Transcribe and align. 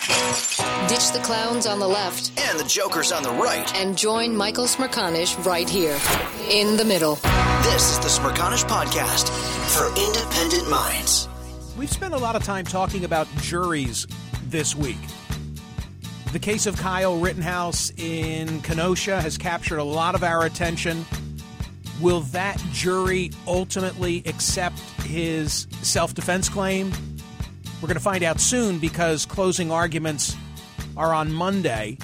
Ditch 0.00 1.12
the 1.12 1.20
clowns 1.24 1.66
on 1.66 1.78
the 1.78 1.88
left 1.88 2.30
and 2.38 2.58
the 2.58 2.64
jokers 2.64 3.12
on 3.12 3.22
the 3.22 3.30
right. 3.30 3.74
and 3.76 3.96
join 3.96 4.36
Michael 4.36 4.64
Smerconish 4.66 5.42
right 5.44 5.68
here 5.68 5.98
in 6.50 6.76
the 6.76 6.84
middle. 6.84 7.16
This 7.62 7.90
is 7.90 7.98
the 7.98 8.08
Smerconish 8.08 8.64
Podcast 8.66 9.28
for 9.74 9.88
independent 10.00 10.68
minds. 10.70 11.28
We've 11.76 11.90
spent 11.90 12.14
a 12.14 12.18
lot 12.18 12.36
of 12.36 12.44
time 12.44 12.64
talking 12.64 13.04
about 13.04 13.26
juries 13.38 14.06
this 14.44 14.74
week. 14.76 14.98
The 16.32 16.38
case 16.38 16.66
of 16.66 16.76
Kyle 16.76 17.18
Rittenhouse 17.18 17.90
in 17.96 18.60
Kenosha 18.62 19.20
has 19.20 19.38
captured 19.38 19.78
a 19.78 19.84
lot 19.84 20.14
of 20.14 20.22
our 20.22 20.44
attention. 20.44 21.04
Will 22.00 22.20
that 22.20 22.58
jury 22.72 23.30
ultimately 23.46 24.22
accept 24.26 24.78
his 25.02 25.66
self 25.82 26.14
defense 26.14 26.48
claim? 26.48 26.92
We're 27.76 27.88
going 27.88 27.94
to 27.96 28.00
find 28.00 28.24
out 28.24 28.40
soon 28.40 28.78
because 28.78 29.26
closing 29.26 29.70
arguments 29.70 30.34
are 30.96 31.12
on 31.12 31.32
Monday. 31.32 31.98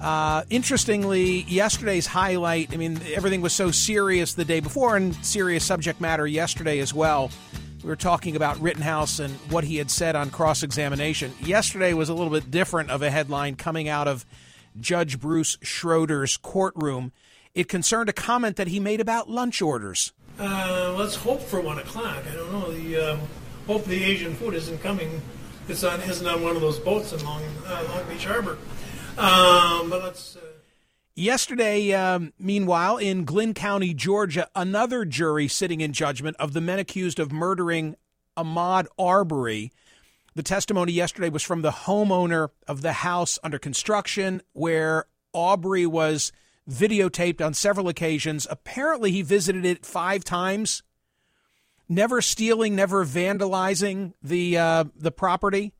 Uh, 0.00 0.44
interestingly, 0.50 1.42
yesterday's 1.44 2.06
highlight, 2.06 2.74
I 2.74 2.76
mean, 2.76 3.00
everything 3.14 3.40
was 3.40 3.54
so 3.54 3.70
serious 3.70 4.34
the 4.34 4.44
day 4.44 4.60
before 4.60 4.96
and 4.96 5.14
serious 5.24 5.64
subject 5.64 6.00
matter 6.00 6.26
yesterday 6.26 6.80
as 6.80 6.92
well. 6.92 7.30
We 7.82 7.88
were 7.88 7.96
talking 7.96 8.36
about 8.36 8.60
Rittenhouse 8.60 9.18
and 9.18 9.32
what 9.50 9.64
he 9.64 9.76
had 9.76 9.90
said 9.90 10.16
on 10.16 10.30
cross 10.30 10.62
examination. 10.62 11.32
Yesterday 11.40 11.94
was 11.94 12.10
a 12.10 12.14
little 12.14 12.32
bit 12.32 12.50
different 12.50 12.90
of 12.90 13.00
a 13.00 13.10
headline 13.10 13.56
coming 13.56 13.88
out 13.88 14.06
of 14.06 14.26
Judge 14.78 15.18
Bruce 15.18 15.56
Schroeder's 15.62 16.36
courtroom. 16.36 17.12
It 17.54 17.68
concerned 17.68 18.10
a 18.10 18.12
comment 18.12 18.56
that 18.56 18.68
he 18.68 18.80
made 18.80 19.00
about 19.00 19.30
lunch 19.30 19.62
orders. 19.62 20.12
Uh, 20.38 20.94
let's 20.98 21.14
hope 21.14 21.40
for 21.40 21.60
one 21.60 21.78
o'clock. 21.78 22.24
I 22.30 22.34
don't 22.34 22.52
know. 22.52 22.72
The 22.72 22.96
um, 23.12 23.20
hope 23.66 23.84
the 23.84 24.02
Asian 24.02 24.34
food 24.34 24.54
isn't 24.54 24.82
coming. 24.82 25.22
It's 25.68 25.84
on 25.84 26.00
isn't 26.02 26.26
on 26.26 26.42
one 26.42 26.56
of 26.56 26.62
those 26.62 26.78
boats 26.78 27.12
in 27.12 27.24
Long 27.24 27.42
uh, 27.66 27.84
Long 27.88 28.08
Beach 28.08 28.24
Harbor. 28.24 28.58
Um, 29.16 29.90
but 29.90 30.02
let's. 30.02 30.36
Uh, 30.36 30.40
Yesterday, 31.16 31.92
um, 31.92 32.32
meanwhile, 32.40 32.96
in 32.96 33.24
Glynn 33.24 33.54
County, 33.54 33.94
Georgia, 33.94 34.48
another 34.56 35.04
jury 35.04 35.46
sitting 35.46 35.80
in 35.80 35.92
judgment 35.92 36.36
of 36.40 36.54
the 36.54 36.60
men 36.60 36.80
accused 36.80 37.20
of 37.20 37.30
murdering 37.30 37.94
Ahmaud 38.36 38.86
Arbery. 38.98 39.70
The 40.34 40.42
testimony 40.42 40.90
yesterday 40.90 41.28
was 41.28 41.44
from 41.44 41.62
the 41.62 41.70
homeowner 41.70 42.48
of 42.66 42.82
the 42.82 42.94
house 42.94 43.38
under 43.44 43.60
construction 43.60 44.42
where 44.54 45.04
Arbery 45.32 45.86
was 45.86 46.32
videotaped 46.68 47.44
on 47.44 47.54
several 47.54 47.86
occasions. 47.86 48.44
Apparently, 48.50 49.12
he 49.12 49.22
visited 49.22 49.64
it 49.64 49.86
five 49.86 50.24
times, 50.24 50.82
never 51.88 52.22
stealing, 52.22 52.74
never 52.74 53.04
vandalizing 53.04 54.14
the 54.22 54.58
uh, 54.58 54.84
the 54.96 55.10
property. 55.10 55.72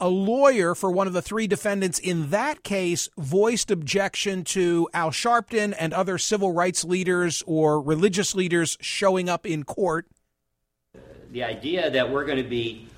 A 0.00 0.08
lawyer 0.08 0.74
for 0.74 0.90
one 0.90 1.06
of 1.06 1.12
the 1.12 1.22
three 1.22 1.46
defendants 1.46 1.98
in 1.98 2.30
that 2.30 2.64
case 2.64 3.08
voiced 3.16 3.70
objection 3.70 4.42
to 4.44 4.88
Al 4.92 5.10
Sharpton 5.10 5.74
and 5.78 5.94
other 5.94 6.18
civil 6.18 6.52
rights 6.52 6.84
leaders 6.84 7.42
or 7.46 7.80
religious 7.80 8.34
leaders 8.34 8.76
showing 8.80 9.28
up 9.28 9.46
in 9.46 9.62
court. 9.62 10.06
the 11.30 11.44
idea 11.44 11.90
that 11.90 12.10
we're 12.10 12.24
going 12.24 12.42
to 12.42 12.48
be 12.48 12.88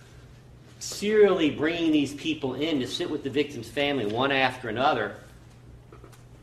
serially 0.78 1.50
bringing 1.50 1.92
these 1.92 2.14
people 2.14 2.54
in 2.54 2.80
to 2.80 2.86
sit 2.86 3.10
with 3.10 3.22
the 3.22 3.30
victim's 3.30 3.68
family 3.68 4.06
one 4.06 4.32
after 4.32 4.68
another, 4.68 5.16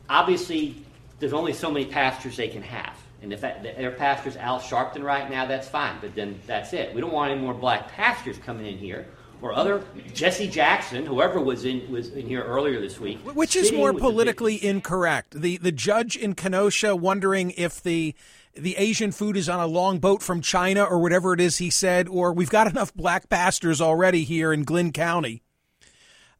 obviously, 0.08 0.76
there's 1.18 1.32
only 1.32 1.52
so 1.52 1.70
many 1.70 1.86
pastors 1.86 2.36
they 2.36 2.48
can 2.48 2.62
have. 2.62 2.96
And 3.24 3.32
if 3.32 3.40
that, 3.40 3.62
their 3.62 3.90
pastor's 3.90 4.36
Al 4.36 4.60
Sharpton 4.60 5.02
right 5.02 5.30
now, 5.30 5.46
that's 5.46 5.66
fine, 5.66 5.96
but 6.02 6.14
then 6.14 6.38
that's 6.46 6.74
it. 6.74 6.94
We 6.94 7.00
don't 7.00 7.10
want 7.10 7.32
any 7.32 7.40
more 7.40 7.54
black 7.54 7.88
pastors 7.88 8.36
coming 8.38 8.66
in 8.66 8.76
here. 8.76 9.06
Or 9.40 9.52
other 9.52 9.82
Jesse 10.12 10.48
Jackson, 10.48 11.04
whoever 11.04 11.40
was 11.40 11.64
in 11.64 11.90
was 11.90 12.10
in 12.10 12.26
here 12.26 12.42
earlier 12.42 12.80
this 12.80 13.00
week, 13.00 13.18
Which 13.34 13.56
is 13.56 13.72
more 13.72 13.92
with 13.92 14.02
the 14.02 14.08
politically 14.08 14.64
incorrect? 14.64 15.38
The 15.38 15.58
the 15.58 15.72
judge 15.72 16.16
in 16.16 16.34
Kenosha 16.34 16.96
wondering 16.96 17.50
if 17.52 17.82
the 17.82 18.14
the 18.54 18.76
Asian 18.76 19.10
food 19.10 19.36
is 19.36 19.48
on 19.48 19.60
a 19.60 19.66
long 19.66 19.98
boat 19.98 20.22
from 20.22 20.40
China 20.40 20.84
or 20.84 20.98
whatever 20.98 21.34
it 21.34 21.40
is 21.40 21.58
he 21.58 21.68
said, 21.68 22.08
or 22.08 22.32
we've 22.32 22.48
got 22.48 22.68
enough 22.68 22.94
black 22.94 23.28
pastors 23.28 23.80
already 23.80 24.24
here 24.24 24.52
in 24.52 24.64
Glynn 24.64 24.92
County. 24.92 25.42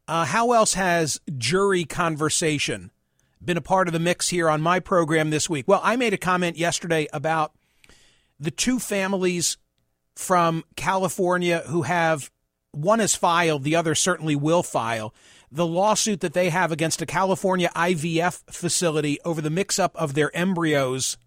Uh, 0.07 0.25
how 0.25 0.53
else 0.53 0.75
has 0.75 1.19
jury 1.37 1.83
conversation 1.83 2.91
been 3.43 3.57
a 3.57 3.61
part 3.61 3.87
of 3.87 3.93
the 3.93 3.99
mix 3.99 4.29
here 4.29 4.49
on 4.49 4.61
my 4.61 4.79
program 4.79 5.29
this 5.29 5.49
week? 5.49 5.67
Well, 5.67 5.81
I 5.83 5.95
made 5.95 6.13
a 6.13 6.17
comment 6.17 6.57
yesterday 6.57 7.07
about 7.13 7.53
the 8.39 8.51
two 8.51 8.79
families 8.79 9.57
from 10.15 10.63
California 10.75 11.63
who 11.67 11.83
have 11.83 12.31
one 12.71 12.99
has 12.99 13.15
filed, 13.15 13.63
the 13.63 13.75
other 13.75 13.95
certainly 13.95 14.35
will 14.35 14.63
file 14.63 15.13
the 15.51 15.65
lawsuit 15.65 16.19
that 16.19 16.33
they 16.33 16.49
have 16.49 16.71
against 16.71 17.01
a 17.01 17.05
California 17.05 17.71
IVF 17.75 18.43
facility 18.51 19.19
over 19.23 19.41
the 19.41 19.49
mix 19.49 19.79
up 19.79 19.95
of 19.95 20.13
their 20.13 20.35
embryos 20.35 21.17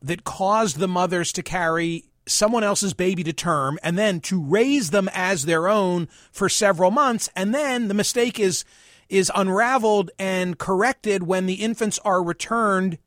that 0.00 0.24
caused 0.24 0.78
the 0.78 0.88
mothers 0.88 1.32
to 1.32 1.42
carry 1.42 2.04
someone 2.26 2.64
else's 2.64 2.94
baby 2.94 3.22
to 3.24 3.32
term 3.32 3.78
and 3.82 3.98
then 3.98 4.20
to 4.20 4.42
raise 4.42 4.90
them 4.90 5.10
as 5.12 5.44
their 5.44 5.68
own 5.68 6.08
for 6.30 6.48
several 6.48 6.90
months 6.90 7.28
and 7.34 7.54
then 7.54 7.88
the 7.88 7.94
mistake 7.94 8.38
is 8.38 8.64
is 9.08 9.32
unraveled 9.34 10.10
and 10.18 10.58
corrected 10.58 11.22
when 11.22 11.46
the 11.46 11.54
infants 11.54 11.98
are 12.04 12.22
returned 12.22 12.98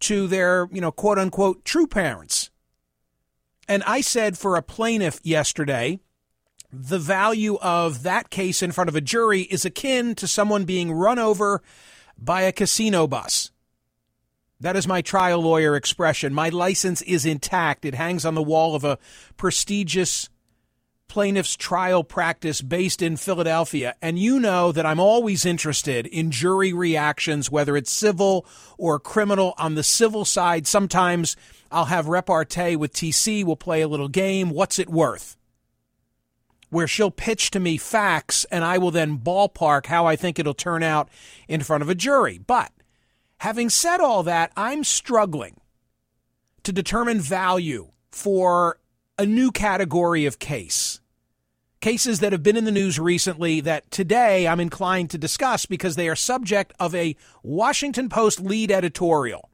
to 0.00 0.26
their, 0.26 0.68
you 0.72 0.80
know, 0.80 0.92
quote 0.92 1.18
unquote 1.18 1.64
true 1.64 1.86
parents. 1.86 2.50
And 3.68 3.82
I 3.84 4.00
said 4.00 4.38
for 4.38 4.56
a 4.56 4.62
plaintiff 4.62 5.20
yesterday, 5.22 6.00
the 6.72 6.98
value 6.98 7.56
of 7.56 8.02
that 8.02 8.30
case 8.30 8.62
in 8.62 8.72
front 8.72 8.88
of 8.88 8.96
a 8.96 9.00
jury 9.00 9.42
is 9.42 9.64
akin 9.64 10.14
to 10.16 10.28
someone 10.28 10.64
being 10.64 10.92
run 10.92 11.18
over 11.18 11.62
by 12.18 12.42
a 12.42 12.52
casino 12.52 13.06
bus. 13.06 13.50
That 14.60 14.76
is 14.76 14.88
my 14.88 15.02
trial 15.02 15.40
lawyer 15.40 15.76
expression. 15.76 16.32
My 16.32 16.48
license 16.48 17.02
is 17.02 17.26
intact. 17.26 17.84
It 17.84 17.94
hangs 17.94 18.24
on 18.24 18.34
the 18.34 18.42
wall 18.42 18.74
of 18.74 18.84
a 18.84 18.98
prestigious 19.36 20.28
plaintiff's 21.08 21.56
trial 21.56 22.04
practice 22.04 22.60
based 22.60 23.00
in 23.00 23.16
Philadelphia. 23.16 23.94
And 24.02 24.18
you 24.18 24.38
know 24.38 24.72
that 24.72 24.86
I'm 24.86 25.00
always 25.00 25.46
interested 25.46 26.06
in 26.06 26.30
jury 26.30 26.72
reactions, 26.72 27.50
whether 27.50 27.76
it's 27.76 27.92
civil 27.92 28.46
or 28.78 28.98
criminal. 28.98 29.54
On 29.58 29.74
the 29.74 29.82
civil 29.82 30.24
side, 30.24 30.66
sometimes 30.66 31.36
I'll 31.70 31.86
have 31.86 32.08
repartee 32.08 32.76
with 32.76 32.92
TC. 32.92 33.44
We'll 33.44 33.56
play 33.56 33.80
a 33.82 33.88
little 33.88 34.08
game. 34.08 34.50
What's 34.50 34.78
it 34.78 34.88
worth? 34.88 35.36
Where 36.70 36.88
she'll 36.88 37.10
pitch 37.10 37.50
to 37.52 37.60
me 37.60 37.76
facts 37.76 38.44
and 38.50 38.64
I 38.64 38.78
will 38.78 38.90
then 38.90 39.18
ballpark 39.18 39.86
how 39.86 40.06
I 40.06 40.16
think 40.16 40.38
it'll 40.38 40.54
turn 40.54 40.82
out 40.82 41.08
in 41.48 41.62
front 41.62 41.82
of 41.82 41.88
a 41.88 41.94
jury. 41.94 42.38
But 42.38 42.72
having 43.38 43.70
said 43.70 44.00
all 44.00 44.22
that, 44.24 44.52
I'm 44.56 44.84
struggling 44.84 45.60
to 46.64 46.72
determine 46.72 47.20
value 47.20 47.92
for 48.10 48.80
a 49.18 49.24
new 49.24 49.50
category 49.50 50.26
of 50.26 50.38
case. 50.38 51.00
Cases 51.80 52.20
that 52.20 52.32
have 52.32 52.42
been 52.42 52.56
in 52.56 52.64
the 52.64 52.72
news 52.72 52.98
recently 52.98 53.60
that 53.60 53.90
today 53.90 54.48
I'm 54.48 54.60
inclined 54.60 55.10
to 55.10 55.18
discuss 55.18 55.66
because 55.66 55.94
they 55.94 56.08
are 56.08 56.16
subject 56.16 56.72
of 56.80 56.94
a 56.94 57.16
Washington 57.42 58.08
Post 58.08 58.40
lead 58.40 58.70
editorial, 58.70 59.50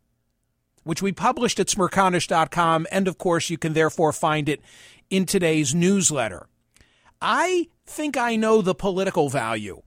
which 0.84 1.02
we 1.02 1.12
published 1.12 1.58
at 1.58 1.66
smerconish.com. 1.66 2.86
And 2.92 3.08
of 3.08 3.18
course, 3.18 3.50
you 3.50 3.58
can 3.58 3.72
therefore 3.72 4.12
find 4.12 4.48
it 4.48 4.60
in 5.10 5.26
today's 5.26 5.74
newsletter. 5.74 6.48
I 7.20 7.68
think 7.86 8.16
I 8.16 8.36
know 8.36 8.62
the 8.62 8.74
political 8.74 9.28
value. 9.28 9.82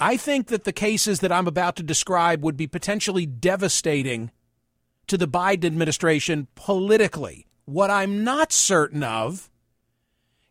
I 0.00 0.16
think 0.16 0.48
that 0.48 0.64
the 0.64 0.72
cases 0.72 1.20
that 1.20 1.32
I'm 1.32 1.48
about 1.48 1.74
to 1.76 1.82
describe 1.82 2.44
would 2.44 2.56
be 2.56 2.66
potentially 2.66 3.26
devastating 3.26 4.30
to 5.08 5.16
the 5.16 5.26
Biden 5.26 5.64
administration 5.64 6.46
politically. 6.54 7.46
What 7.64 7.90
I'm 7.90 8.22
not 8.22 8.52
certain 8.52 9.02
of 9.02 9.50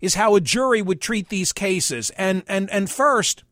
is 0.01 0.15
how 0.15 0.35
a 0.35 0.41
jury 0.41 0.81
would 0.81 1.01
treat 1.01 1.29
these 1.29 1.53
cases. 1.53 2.09
And 2.11 2.43
and 2.47 2.69
and 2.69 2.89
first, 2.89 3.43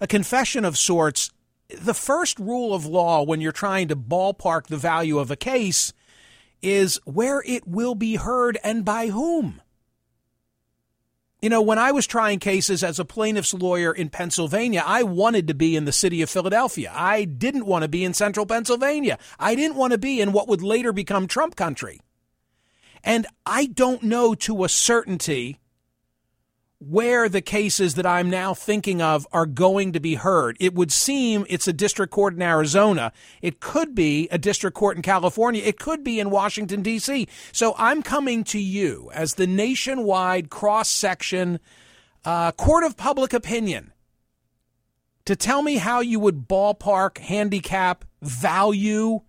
a 0.00 0.06
confession 0.06 0.64
of 0.64 0.78
sorts. 0.78 1.30
The 1.80 1.94
first 1.94 2.38
rule 2.38 2.74
of 2.74 2.84
law 2.84 3.22
when 3.22 3.40
you're 3.40 3.52
trying 3.52 3.88
to 3.88 3.96
ballpark 3.96 4.66
the 4.66 4.76
value 4.76 5.18
of 5.18 5.30
a 5.30 5.36
case 5.36 5.92
is 6.60 7.00
where 7.04 7.42
it 7.46 7.66
will 7.66 7.94
be 7.94 8.16
heard 8.16 8.58
and 8.62 8.84
by 8.84 9.08
whom. 9.08 9.62
You 11.40 11.48
know, 11.48 11.60
when 11.60 11.78
I 11.78 11.90
was 11.90 12.06
trying 12.06 12.38
cases 12.38 12.84
as 12.84 13.00
a 13.00 13.04
plaintiff's 13.04 13.52
lawyer 13.52 13.92
in 13.92 14.10
Pennsylvania, 14.10 14.84
I 14.86 15.02
wanted 15.02 15.48
to 15.48 15.54
be 15.54 15.74
in 15.74 15.86
the 15.86 15.92
city 15.92 16.22
of 16.22 16.30
Philadelphia. 16.30 16.92
I 16.94 17.24
didn't 17.24 17.66
want 17.66 17.82
to 17.82 17.88
be 17.88 18.04
in 18.04 18.14
central 18.14 18.46
Pennsylvania. 18.46 19.18
I 19.40 19.56
didn't 19.56 19.76
want 19.76 19.90
to 19.90 19.98
be 19.98 20.20
in 20.20 20.32
what 20.32 20.46
would 20.46 20.62
later 20.62 20.92
become 20.92 21.26
Trump 21.26 21.56
country. 21.56 22.00
And 23.04 23.26
I 23.44 23.66
don't 23.66 24.02
know 24.02 24.34
to 24.36 24.64
a 24.64 24.68
certainty 24.68 25.58
where 26.78 27.28
the 27.28 27.40
cases 27.40 27.94
that 27.94 28.06
I'm 28.06 28.28
now 28.28 28.54
thinking 28.54 29.00
of 29.00 29.26
are 29.32 29.46
going 29.46 29.92
to 29.92 30.00
be 30.00 30.16
heard. 30.16 30.56
It 30.58 30.74
would 30.74 30.90
seem 30.90 31.46
it's 31.48 31.68
a 31.68 31.72
district 31.72 32.12
court 32.12 32.34
in 32.34 32.42
Arizona. 32.42 33.12
It 33.40 33.60
could 33.60 33.94
be 33.94 34.28
a 34.30 34.38
district 34.38 34.76
court 34.76 34.96
in 34.96 35.02
California. 35.02 35.62
It 35.64 35.78
could 35.78 36.02
be 36.02 36.18
in 36.18 36.30
Washington, 36.30 36.82
D.C. 36.82 37.28
So 37.52 37.74
I'm 37.78 38.02
coming 38.02 38.42
to 38.44 38.58
you 38.58 39.10
as 39.14 39.34
the 39.34 39.46
nationwide 39.46 40.50
cross 40.50 40.88
section 40.88 41.60
uh, 42.24 42.50
court 42.52 42.84
of 42.84 42.96
public 42.96 43.32
opinion 43.32 43.92
to 45.24 45.36
tell 45.36 45.62
me 45.62 45.76
how 45.76 46.00
you 46.00 46.18
would 46.18 46.48
ballpark, 46.48 47.18
handicap, 47.18 48.04
value 48.20 49.20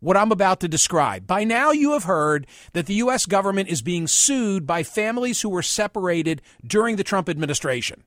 what 0.00 0.16
I'm 0.16 0.32
about 0.32 0.60
to 0.60 0.68
describe. 0.68 1.26
By 1.26 1.44
now, 1.44 1.70
you 1.70 1.92
have 1.92 2.04
heard 2.04 2.46
that 2.72 2.86
the 2.86 2.94
U.S. 2.94 3.26
government 3.26 3.68
is 3.68 3.82
being 3.82 4.06
sued 4.06 4.66
by 4.66 4.82
families 4.82 5.42
who 5.42 5.48
were 5.48 5.62
separated 5.62 6.42
during 6.66 6.96
the 6.96 7.04
Trump 7.04 7.28
administration. 7.28 8.02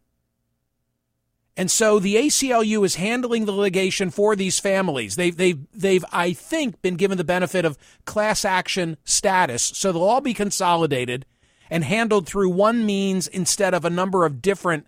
And 1.55 1.69
so 1.69 1.99
the 1.99 2.15
ACLU 2.15 2.83
is 2.83 2.95
handling 2.95 3.45
the 3.45 3.51
litigation 3.51 4.09
for 4.09 4.35
these 4.35 4.59
families. 4.59 5.15
They've, 5.15 5.35
they've, 5.35 5.59
they've, 5.71 6.05
I 6.11 6.33
think, 6.33 6.81
been 6.81 6.95
given 6.95 7.17
the 7.17 7.23
benefit 7.23 7.63
of 7.63 7.77
class 8.05 8.43
action 8.43 8.97
status. 9.03 9.63
So 9.63 9.91
they'll 9.91 10.03
all 10.03 10.21
be 10.21 10.33
consolidated 10.33 11.25
and 11.69 11.83
handled 11.83 12.27
through 12.27 12.49
one 12.49 12.85
means 12.85 13.27
instead 13.27 13.73
of 13.73 13.85
a 13.85 13.89
number 13.89 14.25
of 14.25 14.41
different 14.41 14.85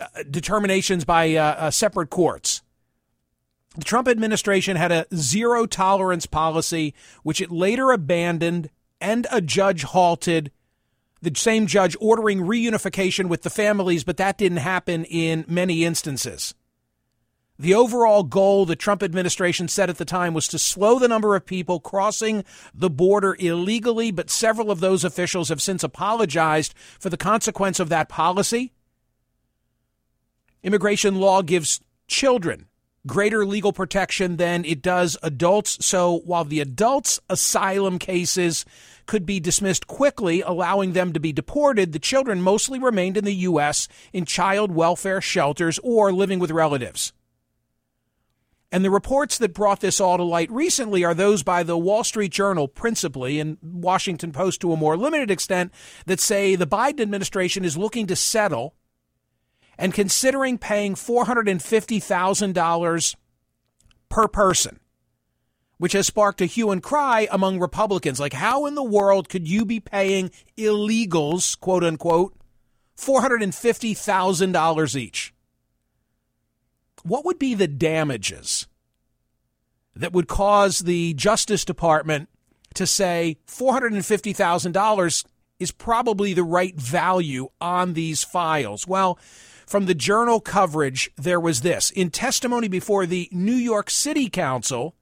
uh, 0.00 0.06
determinations 0.30 1.04
by 1.04 1.34
uh, 1.34 1.42
uh, 1.42 1.70
separate 1.70 2.10
courts. 2.10 2.51
The 3.76 3.84
Trump 3.84 4.06
administration 4.06 4.76
had 4.76 4.92
a 4.92 5.06
zero 5.14 5.66
tolerance 5.66 6.26
policy, 6.26 6.94
which 7.22 7.40
it 7.40 7.50
later 7.50 7.90
abandoned, 7.90 8.68
and 9.00 9.26
a 9.30 9.40
judge 9.40 9.84
halted. 9.84 10.50
The 11.22 11.32
same 11.34 11.66
judge 11.66 11.96
ordering 12.00 12.40
reunification 12.40 13.28
with 13.28 13.42
the 13.42 13.50
families, 13.50 14.04
but 14.04 14.18
that 14.18 14.36
didn't 14.36 14.58
happen 14.58 15.04
in 15.04 15.44
many 15.48 15.84
instances. 15.84 16.54
The 17.58 17.74
overall 17.74 18.24
goal 18.24 18.66
the 18.66 18.76
Trump 18.76 19.02
administration 19.02 19.68
set 19.68 19.88
at 19.88 19.96
the 19.96 20.04
time 20.04 20.34
was 20.34 20.48
to 20.48 20.58
slow 20.58 20.98
the 20.98 21.08
number 21.08 21.36
of 21.36 21.46
people 21.46 21.80
crossing 21.80 22.44
the 22.74 22.90
border 22.90 23.36
illegally, 23.38 24.10
but 24.10 24.30
several 24.30 24.70
of 24.70 24.80
those 24.80 25.04
officials 25.04 25.48
have 25.48 25.62
since 25.62 25.84
apologized 25.84 26.74
for 26.98 27.08
the 27.08 27.16
consequence 27.16 27.78
of 27.78 27.88
that 27.88 28.08
policy. 28.08 28.72
Immigration 30.62 31.16
law 31.16 31.42
gives 31.42 31.80
children 32.08 32.66
greater 33.06 33.44
legal 33.44 33.72
protection 33.72 34.36
than 34.36 34.64
it 34.64 34.82
does 34.82 35.16
adults. 35.22 35.84
So 35.84 36.20
while 36.24 36.44
the 36.44 36.60
adults' 36.60 37.20
asylum 37.28 37.98
cases 37.98 38.64
could 39.06 39.26
be 39.26 39.40
dismissed 39.40 39.86
quickly, 39.86 40.40
allowing 40.42 40.92
them 40.92 41.12
to 41.12 41.20
be 41.20 41.32
deported, 41.32 41.92
the 41.92 41.98
children 41.98 42.40
mostly 42.40 42.78
remained 42.78 43.16
in 43.16 43.24
the 43.24 43.34
U.S. 43.34 43.88
in 44.12 44.24
child 44.24 44.70
welfare 44.70 45.20
shelters 45.20 45.80
or 45.82 46.12
living 46.12 46.38
with 46.38 46.50
relatives. 46.50 47.12
And 48.70 48.82
the 48.82 48.90
reports 48.90 49.36
that 49.36 49.52
brought 49.52 49.80
this 49.80 50.00
all 50.00 50.16
to 50.16 50.22
light 50.22 50.50
recently 50.50 51.04
are 51.04 51.12
those 51.12 51.42
by 51.42 51.62
the 51.62 51.76
Wall 51.76 52.04
Street 52.04 52.32
Journal, 52.32 52.68
principally, 52.68 53.38
and 53.38 53.58
Washington 53.60 54.32
Post 54.32 54.62
to 54.62 54.72
a 54.72 54.78
more 54.78 54.96
limited 54.96 55.30
extent, 55.30 55.72
that 56.06 56.20
say 56.20 56.54
the 56.56 56.66
Biden 56.66 57.00
administration 57.00 57.66
is 57.66 57.76
looking 57.76 58.06
to 58.06 58.16
settle 58.16 58.74
and 59.82 59.92
considering 59.92 60.56
paying 60.58 60.94
$450,000 60.94 63.14
per 64.08 64.28
person, 64.28 64.78
which 65.78 65.94
has 65.94 66.06
sparked 66.06 66.40
a 66.40 66.46
hue 66.46 66.70
and 66.70 66.80
cry 66.80 67.26
among 67.32 67.58
Republicans. 67.58 68.20
Like, 68.20 68.34
how 68.34 68.66
in 68.66 68.76
the 68.76 68.84
world 68.84 69.28
could 69.28 69.48
you 69.48 69.64
be 69.64 69.80
paying 69.80 70.30
illegals, 70.56 71.58
quote 71.58 71.82
unquote, 71.82 72.36
$450,000 72.96 74.96
each? 74.96 75.34
What 77.02 77.24
would 77.24 77.40
be 77.40 77.54
the 77.54 77.66
damages 77.66 78.68
that 79.96 80.12
would 80.12 80.28
cause 80.28 80.78
the 80.78 81.12
Justice 81.14 81.64
Department 81.64 82.28
to 82.74 82.86
say 82.86 83.38
$450,000 83.48 85.24
is 85.58 85.72
probably 85.72 86.34
the 86.34 86.44
right 86.44 86.76
value 86.76 87.48
on 87.60 87.94
these 87.94 88.22
files? 88.22 88.86
Well, 88.86 89.18
from 89.72 89.86
the 89.86 89.94
journal 89.94 90.38
coverage, 90.38 91.10
there 91.16 91.40
was 91.40 91.62
this. 91.62 91.90
In 91.90 92.10
testimony 92.10 92.68
before 92.68 93.06
the 93.06 93.30
New 93.32 93.54
York 93.54 93.88
City 93.88 94.28
Council, 94.28 94.94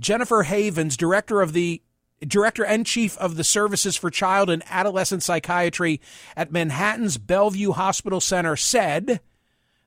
Jennifer 0.00 0.44
Havens, 0.44 0.96
director 0.96 1.42
of 1.42 1.52
the 1.52 1.82
director 2.26 2.64
and 2.64 2.86
chief 2.86 3.14
of 3.18 3.36
the 3.36 3.44
Services 3.44 3.94
for 3.94 4.10
Child 4.10 4.48
and 4.48 4.62
Adolescent 4.70 5.22
Psychiatry 5.22 6.00
at 6.34 6.50
Manhattan's 6.50 7.18
Bellevue 7.18 7.72
Hospital 7.72 8.22
Center, 8.22 8.56
said 8.56 9.20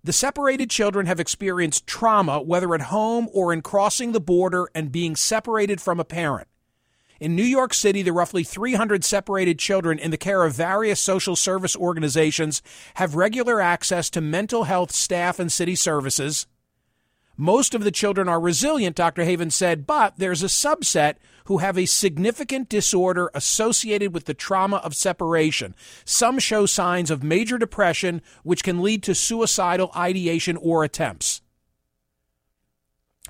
the 0.03 0.13
separated 0.13 0.69
children 0.69 1.07
have 1.07 1.19
experienced 1.19 1.87
trauma, 1.87 2.39
whether 2.39 2.75
at 2.75 2.81
home 2.81 3.27
or 3.33 3.51
in 3.51 3.63
crossing 3.63 4.11
the 4.11 4.21
border 4.21 4.69
and 4.75 4.91
being 4.91 5.15
separated 5.15 5.81
from 5.81 5.99
a 5.99 6.05
parent. 6.05 6.47
In 7.19 7.35
New 7.35 7.43
York 7.43 7.73
City, 7.73 8.03
the 8.03 8.13
roughly 8.13 8.43
300 8.43 9.03
separated 9.03 9.57
children 9.57 9.97
in 9.97 10.11
the 10.11 10.17
care 10.17 10.43
of 10.43 10.53
various 10.53 10.99
social 10.99 11.35
service 11.35 11.75
organizations 11.75 12.61
have 12.95 13.15
regular 13.15 13.59
access 13.59 14.09
to 14.11 14.21
mental 14.21 14.65
health 14.65 14.91
staff 14.91 15.39
and 15.39 15.51
city 15.51 15.75
services. 15.75 16.45
Most 17.35 17.75
of 17.75 17.83
the 17.83 17.91
children 17.91 18.27
are 18.27 18.39
resilient, 18.39 18.95
Dr. 18.95 19.23
Haven 19.23 19.51
said, 19.51 19.85
but 19.85 20.17
there's 20.17 20.41
a 20.41 20.47
subset 20.47 21.15
who 21.45 21.59
have 21.59 21.77
a 21.77 21.85
significant 21.85 22.67
disorder 22.67 23.29
associated 23.33 24.13
with 24.13 24.25
the 24.25 24.33
trauma 24.33 24.77
of 24.77 24.95
separation. 24.95 25.75
Some 26.03 26.39
show 26.39 26.65
signs 26.65 27.11
of 27.11 27.23
major 27.23 27.57
depression, 27.57 28.21
which 28.43 28.63
can 28.63 28.81
lead 28.81 29.03
to 29.03 29.13
suicidal 29.13 29.91
ideation 29.95 30.57
or 30.57 30.83
attempts. 30.83 31.41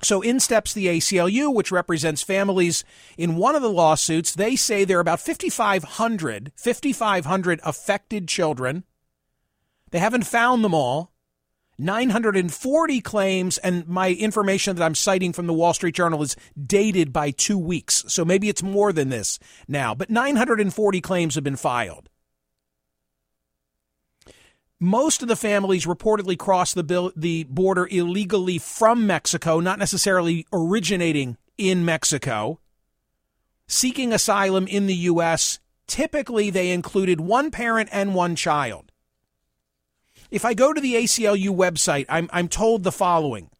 So 0.02 0.20
in 0.20 0.40
steps 0.40 0.72
the 0.72 0.86
ACLU, 0.86 1.52
which 1.52 1.72
represents 1.72 2.22
families 2.22 2.84
in 3.16 3.36
one 3.36 3.54
of 3.54 3.62
the 3.62 3.70
lawsuits. 3.70 4.34
They 4.34 4.56
say 4.56 4.84
there 4.84 4.98
are 4.98 5.00
about 5.00 5.20
5,500, 5.20 6.52
5,500 6.56 7.60
affected 7.64 8.28
children. 8.28 8.84
They 9.90 9.98
haven't 9.98 10.26
found 10.26 10.64
them 10.64 10.74
all. 10.74 11.12
940 11.80 13.00
claims, 13.02 13.56
and 13.58 13.86
my 13.86 14.10
information 14.10 14.74
that 14.74 14.84
I'm 14.84 14.96
citing 14.96 15.32
from 15.32 15.46
the 15.46 15.52
Wall 15.52 15.72
Street 15.72 15.94
Journal 15.94 16.22
is 16.22 16.34
dated 16.60 17.12
by 17.12 17.30
two 17.30 17.56
weeks. 17.56 18.04
So 18.08 18.24
maybe 18.24 18.48
it's 18.48 18.64
more 18.64 18.92
than 18.92 19.10
this 19.10 19.38
now, 19.68 19.94
but 19.94 20.10
940 20.10 21.00
claims 21.00 21.36
have 21.36 21.44
been 21.44 21.54
filed. 21.54 22.08
Most 24.80 25.22
of 25.22 25.28
the 25.28 25.36
families 25.36 25.86
reportedly 25.86 26.38
crossed 26.38 26.76
the, 26.76 26.84
bill, 26.84 27.12
the 27.16 27.44
border 27.44 27.88
illegally 27.90 28.58
from 28.58 29.06
Mexico, 29.06 29.58
not 29.58 29.78
necessarily 29.78 30.46
originating 30.52 31.36
in 31.56 31.84
Mexico. 31.84 32.60
Seeking 33.66 34.12
asylum 34.12 34.68
in 34.68 34.86
the 34.86 34.94
U.S., 34.94 35.58
typically 35.88 36.50
they 36.50 36.70
included 36.70 37.20
one 37.20 37.50
parent 37.50 37.88
and 37.92 38.14
one 38.14 38.36
child. 38.36 38.92
If 40.30 40.44
I 40.44 40.54
go 40.54 40.72
to 40.72 40.80
the 40.80 40.94
ACLU 40.94 41.48
website, 41.48 42.06
I'm, 42.08 42.30
I'm 42.32 42.48
told 42.48 42.84
the 42.84 42.92
following 42.92 43.50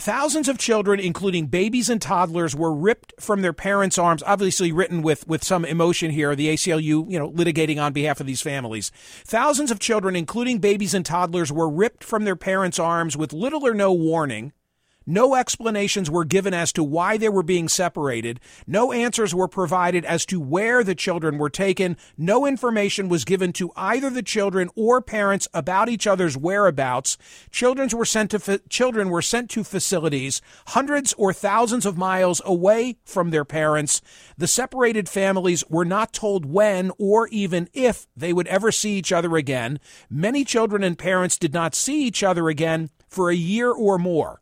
Thousands 0.00 0.48
of 0.48 0.56
children, 0.56 0.98
including 0.98 1.48
babies 1.48 1.90
and 1.90 2.00
toddlers, 2.00 2.56
were 2.56 2.74
ripped 2.74 3.12
from 3.20 3.42
their 3.42 3.52
parents' 3.52 3.98
arms. 3.98 4.22
Obviously, 4.24 4.72
written 4.72 5.02
with, 5.02 5.28
with 5.28 5.44
some 5.44 5.62
emotion 5.62 6.10
here. 6.10 6.34
The 6.34 6.48
ACLU, 6.48 7.10
you 7.10 7.18
know, 7.18 7.30
litigating 7.30 7.78
on 7.78 7.92
behalf 7.92 8.18
of 8.18 8.26
these 8.26 8.40
families. 8.40 8.90
Thousands 9.26 9.70
of 9.70 9.78
children, 9.78 10.16
including 10.16 10.58
babies 10.58 10.94
and 10.94 11.04
toddlers, 11.04 11.52
were 11.52 11.68
ripped 11.68 12.02
from 12.02 12.24
their 12.24 12.34
parents' 12.34 12.78
arms 12.78 13.14
with 13.14 13.34
little 13.34 13.66
or 13.66 13.74
no 13.74 13.92
warning, 13.92 14.54
No 15.06 15.34
explanations 15.34 16.10
were 16.10 16.24
given 16.24 16.54
as 16.54 16.72
to 16.74 16.84
why 16.84 17.16
they 17.16 17.28
were 17.28 17.42
being 17.42 17.68
separated. 17.68 18.38
No 18.66 18.92
answers 18.92 19.34
were 19.34 19.48
provided 19.48 20.04
as 20.04 20.26
to 20.26 20.40
where 20.40 20.84
the 20.84 20.94
children 20.94 21.38
were 21.38 21.50
taken. 21.50 21.96
No 22.18 22.46
information 22.46 23.08
was 23.08 23.24
given 23.24 23.52
to 23.54 23.72
either 23.76 24.10
the 24.10 24.22
children 24.22 24.68
or 24.76 25.00
parents 25.00 25.48
about 25.54 25.88
each 25.88 26.06
other's 26.06 26.36
whereabouts. 26.36 27.16
Children 27.50 27.88
were 27.94 28.04
sent 28.04 28.30
to 28.32 28.38
fa- 28.38 28.60
children 28.68 29.08
were 29.08 29.22
sent 29.22 29.50
to 29.50 29.64
facilities 29.64 30.42
hundreds 30.68 31.12
or 31.14 31.32
thousands 31.32 31.86
of 31.86 31.96
miles 31.96 32.42
away 32.44 32.98
from 33.04 33.30
their 33.30 33.44
parents. 33.44 34.02
The 34.36 34.46
separated 34.46 35.08
families 35.08 35.64
were 35.68 35.84
not 35.84 36.12
told 36.12 36.44
when 36.44 36.92
or 36.98 37.28
even 37.28 37.68
if 37.72 38.06
they 38.16 38.32
would 38.32 38.46
ever 38.48 38.70
see 38.70 38.98
each 38.98 39.12
other 39.12 39.36
again. 39.36 39.80
Many 40.08 40.44
children 40.44 40.84
and 40.84 40.98
parents 40.98 41.38
did 41.38 41.54
not 41.54 41.74
see 41.74 42.04
each 42.04 42.22
other 42.22 42.48
again 42.48 42.90
for 43.08 43.30
a 43.30 43.34
year 43.34 43.70
or 43.72 43.98
more. 43.98 44.40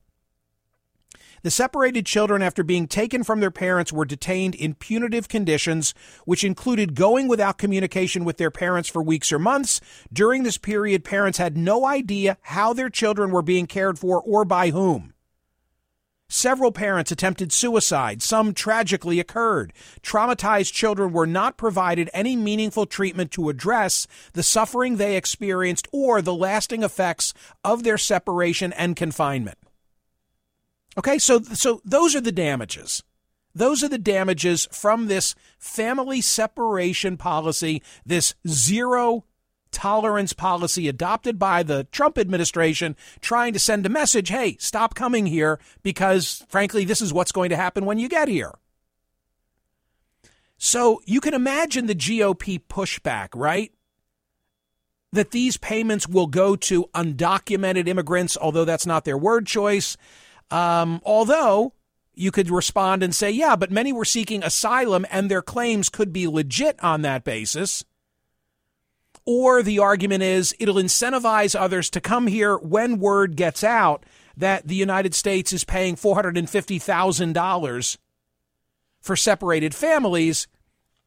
The 1.49 1.53
separated 1.53 2.05
children, 2.05 2.43
after 2.43 2.63
being 2.63 2.87
taken 2.87 3.25
from 3.25 3.41
their 3.41 3.51
parents, 3.51 3.91
were 3.91 4.05
detained 4.05 4.55
in 4.55 4.75
punitive 4.75 5.29
conditions, 5.31 5.95
which 6.27 6.45
included 6.45 6.95
going 6.95 7.27
without 7.27 7.57
communication 7.57 8.27
with 8.27 8.37
their 8.37 8.51
parents 8.51 8.91
for 8.91 9.03
weeks 9.03 9.33
or 9.33 9.39
months. 9.39 9.81
During 10.13 10.43
this 10.43 10.59
period, 10.59 11.05
parents 11.05 11.39
had 11.39 11.57
no 11.57 11.87
idea 11.87 12.37
how 12.43 12.75
their 12.75 12.91
children 12.91 13.31
were 13.31 13.41
being 13.41 13.67
cared 13.67 13.99
for 13.99 14.21
or 14.21 14.45
by 14.45 14.69
whom. 14.69 15.15
Several 16.29 16.71
parents 16.71 17.11
attempted 17.11 17.51
suicide. 17.51 18.21
Some 18.21 18.53
tragically 18.53 19.19
occurred. 19.19 19.73
Traumatized 20.03 20.75
children 20.75 21.15
were 21.15 21.27
not 21.27 21.57
provided 21.57 22.11
any 22.13 22.37
meaningful 22.37 22.85
treatment 22.85 23.31
to 23.31 23.49
address 23.49 24.07
the 24.35 24.43
suffering 24.43 24.99
they 24.99 25.17
experienced 25.17 25.89
or 25.93 26.21
the 26.21 26.35
lasting 26.35 26.83
effects 26.83 27.33
of 27.65 27.85
their 27.85 27.97
separation 27.97 28.71
and 28.75 28.97
confinement. 28.97 29.57
Okay, 30.99 31.19
so 31.19 31.41
so 31.41 31.81
those 31.85 32.17
are 32.17 32.21
the 32.21 32.33
damages. 32.33 33.05
Those 33.55 33.85
are 33.85 33.89
the 33.89 33.99
damages 33.99 34.69
from 34.73 35.07
this 35.07 35.37
family 35.59 36.21
separation 36.21 37.17
policy, 37.17 37.83
this 38.05 38.35
zero 38.47 39.25
tolerance 39.71 40.33
policy 40.33 40.89
adopted 40.89 41.39
by 41.39 41.63
the 41.63 41.85
Trump 41.93 42.19
administration, 42.19 42.97
trying 43.21 43.53
to 43.53 43.59
send 43.59 43.87
a 43.87 43.89
message 43.89 44.29
hey, 44.29 44.57
stop 44.59 44.95
coming 44.95 45.27
here 45.27 45.61
because, 45.83 46.45
frankly, 46.49 46.85
this 46.85 47.01
is 47.01 47.13
what's 47.13 47.33
going 47.33 47.51
to 47.51 47.57
happen 47.57 47.85
when 47.85 47.99
you 47.99 48.09
get 48.09 48.29
here. 48.29 48.55
So 50.57 51.01
you 51.05 51.21
can 51.21 51.35
imagine 51.35 51.87
the 51.87 51.95
GOP 51.95 52.61
pushback, 52.69 53.29
right? 53.35 53.73
That 55.13 55.31
these 55.31 55.57
payments 55.57 56.09
will 56.09 56.27
go 56.27 56.57
to 56.57 56.87
undocumented 56.95 57.87
immigrants, 57.87 58.37
although 58.37 58.65
that's 58.65 58.87
not 58.87 59.05
their 59.05 59.17
word 59.17 59.47
choice. 59.47 59.97
Um, 60.51 61.01
although 61.05 61.75
you 62.15 62.33
could 62.33 62.51
respond 62.51 63.03
and 63.03 63.15
say, 63.15 63.31
yeah, 63.31 63.55
but 63.55 63.71
many 63.71 63.93
were 63.93 64.05
seeking 64.05 64.43
asylum 64.43 65.07
and 65.11 65.31
their 65.31 65.43
claims 65.43 65.89
could 65.89 66.13
be 66.13 66.27
legit 66.27 66.83
on 66.83 67.03
that 67.03 67.23
basis. 67.23 67.85
Or 69.25 69.63
the 69.63 69.79
argument 69.79 70.23
is 70.23 70.55
it'll 70.59 70.77
incentivize 70.77 71.59
others 71.59 71.91
to 71.91 72.01
come 72.01 72.27
here 72.27 72.57
when 72.57 72.99
word 72.99 73.37
gets 73.37 73.63
out 73.63 74.05
that 74.37 74.67
the 74.67 74.75
United 74.75 75.15
States 75.15 75.53
is 75.53 75.65
paying 75.65 75.97
$450,000 75.97 77.97
for 79.01 79.17
separated 79.17 79.75
families. 79.75 80.49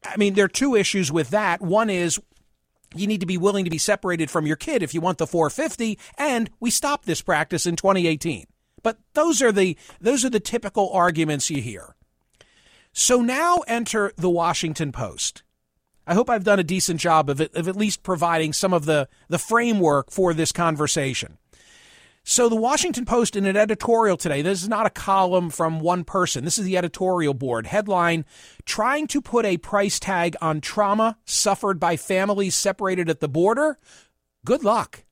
I 0.05 0.17
mean, 0.17 0.36
there 0.36 0.45
are 0.45 0.50
two 0.50 0.75
issues 0.75 1.12
with 1.12 1.31
that. 1.31 1.62
One 1.62 1.89
is 1.89 2.19
you 2.95 3.07
need 3.07 3.21
to 3.21 3.25
be 3.25 3.38
willing 3.38 3.65
to 3.65 3.71
be 3.71 3.77
separated 3.77 4.29
from 4.29 4.45
your 4.45 4.55
kid 4.55 4.83
if 4.83 4.93
you 4.93 5.01
want 5.01 5.17
the 5.17 5.27
450 5.27 5.98
and 6.17 6.50
we 6.60 6.69
stopped 6.69 7.05
this 7.05 7.21
practice 7.21 7.65
in 7.65 7.75
2018. 7.75 8.45
But 8.83 8.97
those 9.13 9.41
are 9.41 9.51
the 9.51 9.77
those 10.00 10.25
are 10.25 10.29
the 10.29 10.39
typical 10.39 10.89
arguments 10.91 11.50
you 11.50 11.61
hear. 11.61 11.95
So 12.93 13.21
now 13.21 13.59
enter 13.67 14.11
the 14.17 14.29
Washington 14.29 14.91
Post. 14.91 15.43
I 16.05 16.13
hope 16.13 16.29
I've 16.29 16.43
done 16.43 16.59
a 16.59 16.63
decent 16.63 17.00
job 17.00 17.29
of, 17.29 17.39
it, 17.39 17.55
of 17.55 17.67
at 17.67 17.75
least 17.75 18.03
providing 18.03 18.53
some 18.53 18.73
of 18.73 18.85
the, 18.85 19.07
the 19.29 19.38
framework 19.38 20.11
for 20.11 20.33
this 20.33 20.51
conversation. 20.51 21.38
So, 22.23 22.50
the 22.50 22.55
Washington 22.55 23.05
Post, 23.05 23.35
in 23.35 23.45
an 23.45 23.57
editorial 23.57 24.15
today, 24.15 24.43
this 24.43 24.61
is 24.61 24.69
not 24.69 24.85
a 24.85 24.91
column 24.91 25.50
from 25.50 25.79
one 25.79 26.03
person. 26.03 26.45
This 26.45 26.59
is 26.59 26.65
the 26.65 26.77
editorial 26.77 27.33
board. 27.33 27.65
Headline 27.65 28.25
Trying 28.63 29.07
to 29.07 29.21
put 29.21 29.43
a 29.43 29.57
price 29.57 30.00
tag 30.00 30.35
on 30.39 30.61
trauma 30.61 31.17
suffered 31.25 31.79
by 31.79 31.97
families 31.97 32.53
separated 32.53 33.09
at 33.09 33.21
the 33.21 33.27
border? 33.27 33.79
Good 34.45 34.63
luck. 34.63 35.03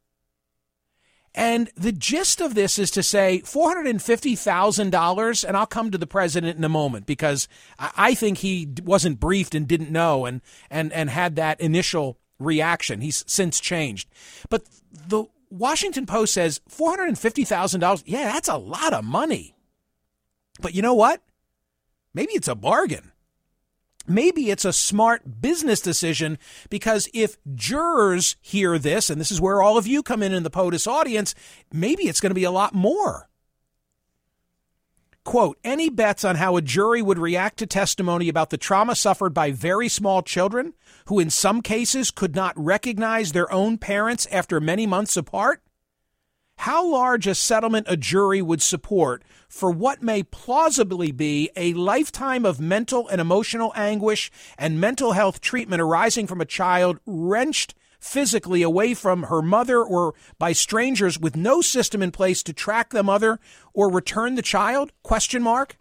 And 1.36 1.69
the 1.75 1.91
gist 1.91 2.41
of 2.41 2.55
this 2.55 2.79
is 2.79 2.89
to 2.91 3.03
say 3.03 3.41
$450,000, 3.45 5.45
and 5.45 5.57
I'll 5.57 5.65
come 5.65 5.91
to 5.91 5.98
the 5.98 6.07
president 6.07 6.57
in 6.57 6.63
a 6.63 6.69
moment 6.69 7.05
because 7.05 7.48
I 7.77 8.15
think 8.15 8.39
he 8.39 8.67
wasn't 8.83 9.19
briefed 9.19 9.53
and 9.53 9.67
didn't 9.67 9.91
know 9.91 10.25
and, 10.25 10.41
and, 10.69 10.91
and 10.91 11.09
had 11.09 11.36
that 11.36 11.62
initial 11.62 12.17
reaction. 12.39 13.01
He's 13.01 13.24
since 13.27 13.59
changed. 13.59 14.09
But 14.50 14.63
the 14.91 15.25
Washington 15.51 16.05
Post 16.05 16.33
says 16.33 16.62
$450,000, 16.69 18.03
yeah, 18.05 18.31
that's 18.31 18.50
a 18.50 18.57
lot 18.57 18.93
of 18.93 19.03
money. 19.03 19.55
But 20.62 20.74
you 20.74 20.81
know 20.81 20.95
what? 20.95 21.21
Maybe 22.13 22.33
it's 22.33 22.48
a 22.48 22.55
bargain 22.55 23.12
maybe 24.09 24.49
it's 24.49 24.65
a 24.65 24.73
smart 24.73 25.41
business 25.41 25.79
decision 25.79 26.37
because 26.69 27.07
if 27.13 27.37
jurors 27.53 28.35
hear 28.41 28.77
this, 28.77 29.09
and 29.09 29.19
this 29.21 29.31
is 29.31 29.39
where 29.39 29.61
all 29.61 29.77
of 29.77 29.87
you 29.87 30.03
come 30.03 30.23
in 30.23 30.33
in 30.33 30.43
the 30.43 30.49
POTUS 30.49 30.87
audience, 30.87 31.35
maybe 31.71 32.03
it's 32.03 32.19
going 32.19 32.31
to 32.31 32.35
be 32.35 32.43
a 32.43 32.51
lot 32.51 32.73
more. 32.73 33.29
Quote, 35.23 35.59
any 35.63 35.89
bets 35.89 36.23
on 36.25 36.37
how 36.37 36.57
a 36.57 36.61
jury 36.61 37.01
would 37.01 37.19
react 37.19 37.57
to 37.59 37.67
testimony 37.67 38.29
about 38.29 38.49
the 38.49 38.57
trauma 38.57 38.95
suffered 38.95 39.33
by 39.33 39.51
very 39.51 39.87
small 39.87 40.23
children 40.23 40.73
who, 41.05 41.19
in 41.19 41.29
some 41.29 41.61
cases, 41.61 42.09
could 42.09 42.35
not 42.35 42.57
recognize 42.57 43.31
their 43.31 43.51
own 43.51 43.77
parents 43.77 44.25
after 44.31 44.59
many 44.59 44.87
months 44.87 45.15
apart? 45.15 45.61
How 46.59 46.85
large 46.85 47.25
a 47.25 47.33
settlement 47.33 47.87
a 47.89 47.95
jury 47.95 48.41
would 48.41 48.61
support 48.61 49.23
for 49.47 49.71
what 49.71 50.03
may 50.03 50.21
plausibly 50.21 51.09
be 51.09 51.49
a 51.55 51.73
lifetime 51.73 52.45
of 52.45 52.59
mental 52.59 53.07
and 53.07 53.21
emotional 53.21 53.71
anguish 53.77 54.29
and 54.57 54.79
mental 54.79 55.13
health 55.13 55.39
treatment 55.39 55.81
arising 55.81 56.27
from 56.27 56.41
a 56.41 56.45
child 56.45 56.99
wrenched 57.05 57.75
physically 57.97 58.61
away 58.61 58.93
from 58.93 59.23
her 59.23 59.41
mother 59.41 59.81
or 59.81 60.13
by 60.37 60.51
strangers 60.51 61.17
with 61.17 61.37
no 61.37 61.61
system 61.61 62.01
in 62.01 62.11
place 62.11 62.43
to 62.43 62.51
track 62.51 62.89
the 62.89 63.03
mother 63.03 63.39
or 63.73 63.89
return 63.89 64.35
the 64.35 64.41
child? 64.41 64.91
Question 65.01 65.41
mark 65.41 65.77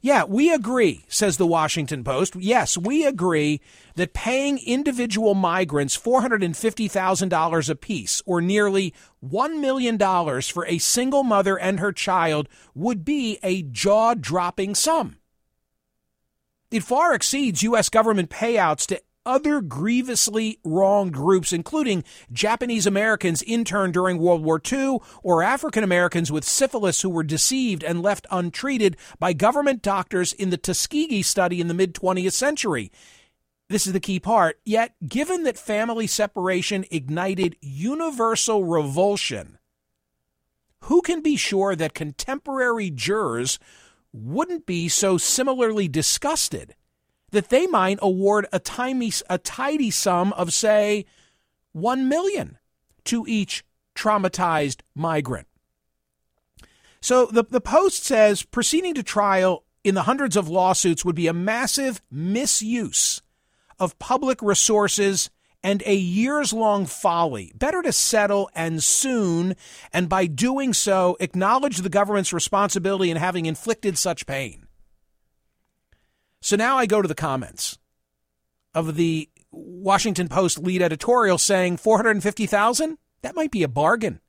yeah, 0.00 0.24
we 0.24 0.52
agree, 0.52 1.04
says 1.08 1.36
the 1.36 1.46
Washington 1.46 2.04
Post. 2.04 2.36
Yes, 2.36 2.78
we 2.78 3.04
agree 3.04 3.60
that 3.96 4.14
paying 4.14 4.58
individual 4.58 5.34
migrants 5.34 5.98
$450,000 5.98 7.70
apiece, 7.70 8.22
or 8.26 8.40
nearly 8.40 8.94
$1 9.24 9.60
million 9.60 9.98
for 10.42 10.66
a 10.66 10.78
single 10.78 11.24
mother 11.24 11.58
and 11.58 11.80
her 11.80 11.92
child, 11.92 12.48
would 12.74 13.04
be 13.04 13.38
a 13.42 13.62
jaw 13.62 14.14
dropping 14.14 14.74
sum. 14.74 15.16
It 16.70 16.82
far 16.82 17.14
exceeds 17.14 17.62
U.S. 17.62 17.88
government 17.88 18.30
payouts 18.30 18.86
to 18.88 19.00
other 19.28 19.60
grievously 19.60 20.58
wronged 20.64 21.12
groups, 21.12 21.52
including 21.52 22.02
Japanese 22.32 22.86
Americans 22.86 23.42
interned 23.42 23.92
during 23.92 24.18
World 24.18 24.42
War 24.42 24.60
II 24.72 24.98
or 25.22 25.42
African 25.42 25.84
Americans 25.84 26.32
with 26.32 26.44
syphilis 26.44 27.02
who 27.02 27.10
were 27.10 27.22
deceived 27.22 27.84
and 27.84 28.02
left 28.02 28.26
untreated 28.30 28.96
by 29.18 29.34
government 29.34 29.82
doctors 29.82 30.32
in 30.32 30.48
the 30.48 30.56
Tuskegee 30.56 31.22
study 31.22 31.60
in 31.60 31.68
the 31.68 31.74
mid 31.74 31.94
20th 31.94 32.32
century. 32.32 32.90
This 33.68 33.86
is 33.86 33.92
the 33.92 34.00
key 34.00 34.18
part. 34.18 34.58
Yet, 34.64 34.94
given 35.06 35.42
that 35.42 35.58
family 35.58 36.06
separation 36.06 36.86
ignited 36.90 37.56
universal 37.60 38.64
revulsion, 38.64 39.58
who 40.84 41.02
can 41.02 41.20
be 41.20 41.36
sure 41.36 41.76
that 41.76 41.92
contemporary 41.92 42.90
jurors 42.90 43.58
wouldn't 44.10 44.64
be 44.64 44.88
so 44.88 45.18
similarly 45.18 45.86
disgusted 45.86 46.74
that 47.30 47.48
they 47.48 47.66
might 47.66 47.98
award 48.00 48.46
a, 48.52 48.58
timey, 48.58 49.12
a 49.28 49.38
tidy 49.38 49.90
sum 49.90 50.32
of, 50.34 50.52
say, 50.52 51.04
one 51.72 52.08
million 52.08 52.58
to 53.04 53.24
each 53.26 53.64
traumatized 53.94 54.80
migrant. 54.94 55.46
So 57.00 57.26
the, 57.26 57.44
the 57.44 57.60
Post 57.60 58.04
says 58.04 58.42
proceeding 58.42 58.94
to 58.94 59.02
trial 59.02 59.64
in 59.84 59.94
the 59.94 60.02
hundreds 60.02 60.36
of 60.36 60.48
lawsuits 60.48 61.04
would 61.04 61.14
be 61.14 61.26
a 61.26 61.32
massive 61.32 62.00
misuse 62.10 63.22
of 63.78 63.98
public 63.98 64.42
resources 64.42 65.30
and 65.62 65.82
a 65.86 65.94
years 65.94 66.52
long 66.52 66.86
folly. 66.86 67.52
Better 67.54 67.82
to 67.82 67.92
settle 67.92 68.50
and 68.54 68.82
soon, 68.82 69.56
and 69.92 70.08
by 70.08 70.26
doing 70.26 70.72
so, 70.72 71.16
acknowledge 71.20 71.78
the 71.78 71.88
government's 71.88 72.32
responsibility 72.32 73.10
in 73.10 73.16
having 73.16 73.46
inflicted 73.46 73.98
such 73.98 74.26
pain. 74.26 74.67
So 76.40 76.56
now 76.56 76.78
I 76.78 76.86
go 76.86 77.02
to 77.02 77.08
the 77.08 77.14
comments 77.14 77.78
of 78.74 78.96
the 78.96 79.28
Washington 79.50 80.28
Post 80.28 80.58
lead 80.58 80.82
editorial 80.82 81.38
saying 81.38 81.78
450,000? 81.78 82.98
That 83.22 83.34
might 83.34 83.50
be 83.50 83.62
a 83.62 83.68
bargain. 83.68 84.20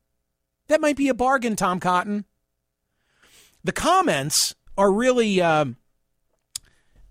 That 0.68 0.82
might 0.82 0.96
be 0.96 1.10
a 1.10 1.13
bargain, 1.13 1.56
Tom 1.56 1.80
Cotton. 1.80 2.25
the 3.63 3.72
comments 3.72 4.56
are 4.78 4.92
really, 4.92 5.42
um, 5.42 5.75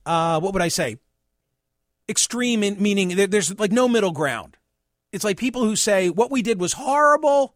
uh, 0.07 0.40
what 0.40 0.52
would 0.55 0.62
I 0.62 0.69
say? 0.69 0.97
Extreme, 2.09 2.62
in, 2.62 2.83
meaning 2.83 3.31
there's 3.31 3.59
like 3.59 3.73
no 3.73 3.87
middle 3.87 4.12
ground. 4.12 4.57
It's 5.12 5.25
like 5.25 5.37
people 5.37 5.64
who 5.64 5.76
say 5.76 6.09
what 6.09 6.31
we 6.31 6.40
did 6.40 6.59
was 6.59 6.73
horrible, 6.75 7.55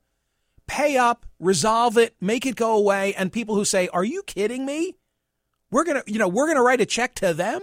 pay 0.67 0.99
up, 0.99 1.25
resolve 1.39 1.97
it, 1.97 2.15
make 2.21 2.45
it 2.45 2.57
go 2.57 2.77
away, 2.77 3.15
and 3.15 3.33
people 3.33 3.55
who 3.55 3.65
say, 3.65 3.89
"Are 3.89 4.05
you 4.05 4.23
kidding 4.25 4.67
me? 4.67 4.97
We're 5.73 5.85
gonna, 5.85 6.05
you 6.07 6.21
know, 6.21 6.29
we're 6.29 6.47
gonna 6.47 6.63
write 6.63 6.81
a 6.81 6.87
check 6.87 7.17
to 7.17 7.35
them." 7.35 7.61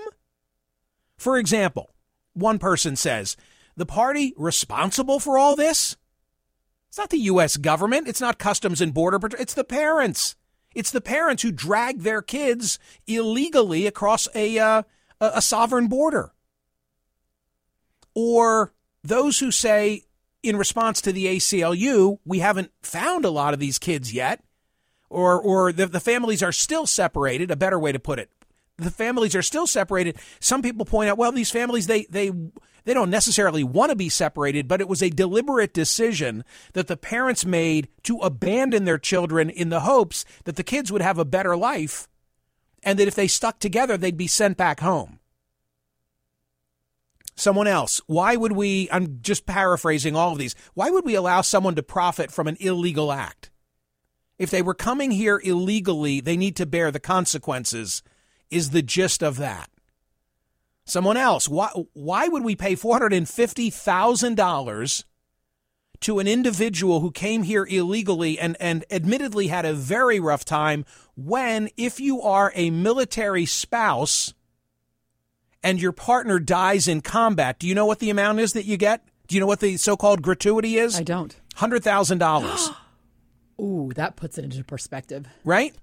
For 1.17 1.37
example, 1.37 1.91
one 2.33 2.59
person 2.59 2.97
says, 2.97 3.37
"The 3.77 3.85
party 3.85 4.33
responsible 4.35 5.21
for 5.21 5.37
all 5.37 5.55
this." 5.55 5.95
It's 6.89 6.97
not 6.97 7.11
the 7.11 7.19
U.S. 7.19 7.55
government. 7.55 8.07
It's 8.07 8.19
not 8.19 8.39
Customs 8.39 8.81
and 8.81 8.93
Border 8.93 9.19
Patrol. 9.19 9.41
It's 9.41 9.53
the 9.53 9.63
parents. 9.63 10.35
It's 10.75 10.91
the 10.91 11.01
parents 11.01 11.43
who 11.43 11.51
drag 11.51 12.01
their 12.01 12.21
kids 12.21 12.79
illegally 13.07 13.87
across 13.87 14.27
a 14.35 14.57
uh, 14.59 14.83
a 15.21 15.41
sovereign 15.41 15.87
border. 15.87 16.33
Or 18.15 18.73
those 19.03 19.39
who 19.39 19.51
say, 19.51 20.03
in 20.43 20.57
response 20.57 21.01
to 21.01 21.11
the 21.11 21.25
ACLU, 21.25 22.19
we 22.25 22.39
haven't 22.39 22.71
found 22.81 23.25
a 23.25 23.29
lot 23.29 23.53
of 23.53 23.59
these 23.59 23.79
kids 23.79 24.13
yet, 24.13 24.43
or 25.09 25.39
or 25.39 25.71
the, 25.71 25.87
the 25.87 25.99
families 25.99 26.43
are 26.43 26.51
still 26.51 26.85
separated. 26.85 27.51
A 27.51 27.55
better 27.55 27.79
way 27.79 27.91
to 27.91 27.99
put 27.99 28.19
it, 28.19 28.29
the 28.77 28.91
families 28.91 29.35
are 29.35 29.41
still 29.41 29.67
separated. 29.67 30.17
Some 30.39 30.61
people 30.61 30.85
point 30.85 31.09
out, 31.09 31.17
well, 31.17 31.31
these 31.31 31.51
families 31.51 31.87
they 31.87 32.05
they 32.05 32.31
they 32.85 32.93
don't 32.93 33.09
necessarily 33.09 33.63
want 33.63 33.91
to 33.91 33.95
be 33.95 34.09
separated, 34.09 34.67
but 34.67 34.81
it 34.81 34.87
was 34.87 35.03
a 35.03 35.09
deliberate 35.09 35.73
decision 35.73 36.43
that 36.73 36.87
the 36.87 36.97
parents 36.97 37.45
made 37.45 37.87
to 38.03 38.17
abandon 38.19 38.85
their 38.85 38.97
children 38.97 39.49
in 39.49 39.69
the 39.69 39.81
hopes 39.81 40.25
that 40.45 40.55
the 40.55 40.63
kids 40.63 40.91
would 40.91 41.01
have 41.01 41.17
a 41.17 41.25
better 41.25 41.55
life, 41.55 42.07
and 42.83 42.97
that 42.97 43.07
if 43.07 43.15
they 43.15 43.27
stuck 43.27 43.59
together, 43.59 43.97
they'd 43.97 44.17
be 44.17 44.27
sent 44.27 44.57
back 44.57 44.79
home 44.79 45.19
someone 47.39 47.67
else. 47.67 48.01
Why 48.05 48.35
would 48.35 48.51
we, 48.51 48.89
I'm 48.91 49.19
just 49.21 49.45
paraphrasing 49.45 50.15
all 50.15 50.33
of 50.33 50.37
these, 50.37 50.55
why 50.73 50.89
would 50.89 51.05
we 51.05 51.15
allow 51.15 51.41
someone 51.41 51.75
to 51.75 51.83
profit 51.83 52.31
from 52.31 52.47
an 52.47 52.57
illegal 52.59 53.11
act? 53.11 53.49
If 54.39 54.50
they 54.50 54.63
were 54.63 54.74
coming 54.74 55.12
here 55.12 55.39
illegally, 55.43 56.22
they 56.22 56.38
need 56.38 56.55
to 56.55 56.65
bear 56.65 56.89
the 56.89 57.00
consequences, 57.00 58.01
is 58.50 58.72
the 58.72 58.81
gist 58.81 59.22
of 59.22 59.38
that. 59.38 59.69
Someone 60.86 61.17
else, 61.17 61.48
why, 61.50 61.69
why 61.93 62.27
would 62.29 62.43
we 62.43 62.55
pay 62.55 62.75
$450,000 62.75 65.03
to 66.00 66.19
an 66.19 66.27
individual 66.27 67.01
who 67.01 67.12
came 67.12 67.43
here 67.43 67.67
illegally 67.69 68.39
and, 68.39 68.55
and 68.60 68.86
admittedly 68.89 69.48
had 69.48 69.65
a 69.65 69.74
very 69.74 70.19
rough 70.19 70.43
time 70.46 70.86
when, 71.15 71.69
if 71.75 72.00
you 72.00 72.22
are 72.22 72.53
a 72.55 72.72
military 72.72 73.46
spouse, 73.46 74.34
and 75.62 75.81
your 75.81 75.91
partner 75.91 76.39
dies 76.39 76.88
in 76.88 77.01
combat, 77.01 77.60
do 77.60 77.67
you 77.67 77.75
know 77.75 77.86
what 77.86 78.00
the 78.00 78.10
amount 78.10 78.39
is 78.39 78.53
that 78.53 78.63
you 78.63 78.77
get? 78.77 79.03
Do 79.27 79.36
you 79.36 79.41
know 79.41 79.48
what 79.48 79.60
the 79.60 79.75
so-called 79.75 80.22
gratuity 80.22 80.77
is? 80.77 80.98
I 80.98 81.03
don't. 81.03 81.36
Hundred 81.55 81.84
thousand 81.84 82.19
dollars. 82.19 82.69
Ooh, 83.59 83.91
that 83.95 84.15
puts 84.15 84.37
it 84.37 84.45
into 84.45 84.63
perspective. 84.63 85.27
Right? 85.43 85.75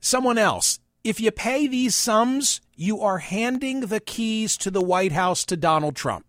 Someone 0.00 0.38
else. 0.38 0.78
If 1.02 1.20
you 1.20 1.30
pay 1.30 1.66
these 1.66 1.94
sums, 1.94 2.60
you 2.76 3.00
are 3.00 3.18
handing 3.18 3.80
the 3.80 4.00
keys 4.00 4.56
to 4.58 4.70
the 4.70 4.80
White 4.80 5.12
House 5.12 5.44
to 5.46 5.56
Donald 5.56 5.96
Trump. 5.96 6.24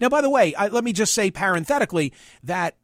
Now, 0.00 0.08
by 0.08 0.20
the 0.20 0.30
way, 0.30 0.54
I, 0.54 0.68
let 0.68 0.84
me 0.84 0.92
just 0.92 1.14
say 1.14 1.30
parenthetically 1.30 2.12
that 2.42 2.76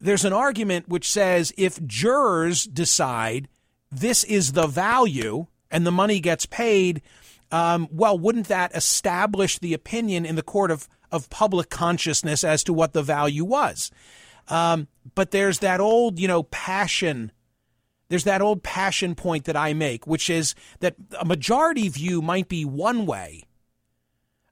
there's 0.00 0.24
an 0.24 0.32
argument 0.32 0.88
which 0.88 1.10
says 1.10 1.52
if 1.56 1.84
jurors 1.86 2.64
decide 2.64 3.48
this 3.90 4.24
is 4.24 4.52
the 4.52 4.66
value 4.66 5.46
and 5.70 5.86
the 5.86 5.92
money 5.92 6.20
gets 6.20 6.46
paid, 6.46 7.02
um, 7.50 7.88
well, 7.90 8.18
wouldn't 8.18 8.48
that 8.48 8.74
establish 8.74 9.58
the 9.58 9.74
opinion 9.74 10.24
in 10.24 10.36
the 10.36 10.42
court 10.42 10.70
of, 10.70 10.88
of 11.10 11.28
public 11.30 11.68
consciousness 11.68 12.44
as 12.44 12.64
to 12.64 12.72
what 12.72 12.92
the 12.92 13.02
value 13.02 13.44
was? 13.44 13.90
Um, 14.50 14.88
but 15.14 15.30
there's 15.30 15.60
that 15.60 15.80
old, 15.80 16.18
you 16.18 16.28
know, 16.28 16.42
passion. 16.44 17.32
There's 18.08 18.24
that 18.24 18.42
old 18.42 18.62
passion 18.62 19.14
point 19.14 19.44
that 19.44 19.56
I 19.56 19.72
make, 19.72 20.06
which 20.06 20.28
is 20.28 20.54
that 20.80 20.96
a 21.18 21.24
majority 21.24 21.88
view 21.88 22.20
might 22.20 22.48
be 22.48 22.64
one 22.64 23.06
way, 23.06 23.44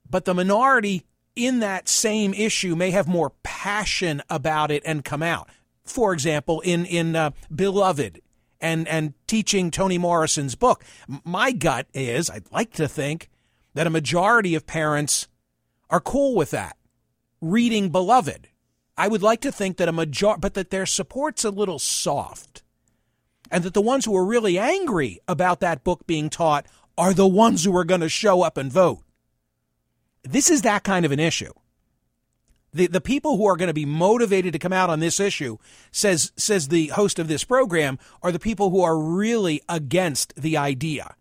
but 0.09 0.25
the 0.25 0.35
minority 0.35 1.05
in 1.35 1.59
that 1.61 1.89
same 1.89 2.33
issue 2.35 2.77
may 2.77 2.91
have 2.93 3.09
more 3.09 3.31
passion 3.43 4.23
about 4.31 4.71
it 4.71 4.83
and 4.87 5.05
come 5.05 5.23
out. 5.23 5.49
For 5.85 6.13
example, 6.13 6.61
in 6.61 6.87
in 6.87 7.17
uh, 7.17 7.31
Beloved, 7.55 8.21
and 8.61 8.87
and 8.89 9.15
teaching 9.27 9.71
Toni 9.71 9.99
Morrison's 9.99 10.55
book. 10.55 10.85
My 11.25 11.53
gut 11.53 11.87
is 11.95 12.31
I'd 12.31 12.51
like 12.53 12.73
to 12.75 12.89
think 12.89 13.29
that 13.75 13.87
a 13.87 13.91
majority 13.91 14.55
of 14.55 14.67
parents 14.67 15.29
are 15.91 16.01
cool 16.01 16.35
with 16.35 16.51
that. 16.51 16.77
Reading 17.41 17.91
Beloved. 17.91 18.49
I 18.99 19.09
would 19.09 19.23
like 19.23 19.41
to 19.43 19.53
think 19.53 19.79
that 19.79 19.89
a 19.89 19.93
major 19.93 20.35
but 20.39 20.55
that 20.55 20.71
their 20.71 20.85
support's 20.85 21.45
a 21.45 21.51
little 21.51 21.79
soft. 21.79 22.63
And 23.51 23.65
that 23.65 23.73
the 23.73 23.81
ones 23.81 24.05
who 24.05 24.15
are 24.15 24.27
really 24.27 24.59
angry 24.59 25.21
about 25.27 25.61
that 25.61 25.85
book 25.85 26.07
being 26.07 26.29
taught 26.29 26.67
are 26.99 27.15
the 27.15 27.27
ones 27.27 27.65
who 27.65 27.75
are 27.75 27.85
going 27.85 28.03
to 28.03 28.11
show 28.11 28.43
up 28.43 28.59
and 28.59 28.71
vote. 28.71 29.05
This 30.23 30.51
is 30.51 30.63
that 30.63 30.85
kind 30.85 31.07
of 31.07 31.13
an 31.13 31.21
issue 31.21 31.53
the, 32.73 32.87
the 32.87 33.01
people 33.01 33.37
who 33.37 33.47
are 33.47 33.57
going 33.57 33.69
to 33.69 33.75
be 33.75 33.87
motivated 33.87 34.53
to 34.53 34.59
come 34.59 34.73
out 34.73 34.91
on 34.91 35.01
this 35.01 35.21
issue, 35.21 35.59
says, 35.91 36.33
says 36.37 36.69
the 36.69 36.89
host 36.89 37.19
of 37.19 37.29
this 37.29 37.45
program, 37.45 37.99
are 38.23 38.33
the 38.33 38.39
people 38.39 38.71
who 38.71 38.83
are 38.83 38.99
really 38.99 39.61
against 39.69 40.35
the 40.37 40.57
idea. 40.57 41.15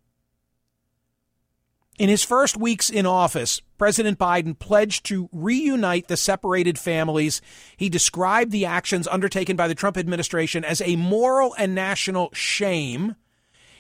In 1.98 2.10
his 2.10 2.24
first 2.24 2.56
weeks 2.56 2.92
in 2.92 3.08
office, 3.08 3.60
President 3.80 4.20
Biden 4.20 4.58
pledged 4.58 5.04
to 5.08 5.30
reunite 5.32 6.08
the 6.08 6.18
separated 6.18 6.78
families. 6.78 7.42
He 7.76 7.90
described 7.90 8.52
the 8.52 8.68
actions 8.68 9.08
undertaken 9.08 9.56
by 9.56 9.68
the 9.68 9.74
Trump 9.74 9.98
administration 9.98 10.64
as 10.64 10.80
a 10.82 10.96
moral 10.96 11.56
and 11.58 11.74
national 11.74 12.30
shame. 12.34 13.16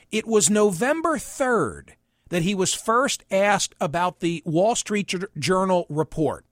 It 0.09 0.25
was 0.25 0.49
November 0.49 1.17
3rd 1.17 1.89
that 2.29 2.41
he 2.41 2.55
was 2.55 2.73
first 2.73 3.23
asked 3.29 3.75
about 3.79 4.19
the 4.19 4.41
Wall 4.45 4.73
Street 4.73 5.13
Journal 5.37 5.85
report. 5.87 6.43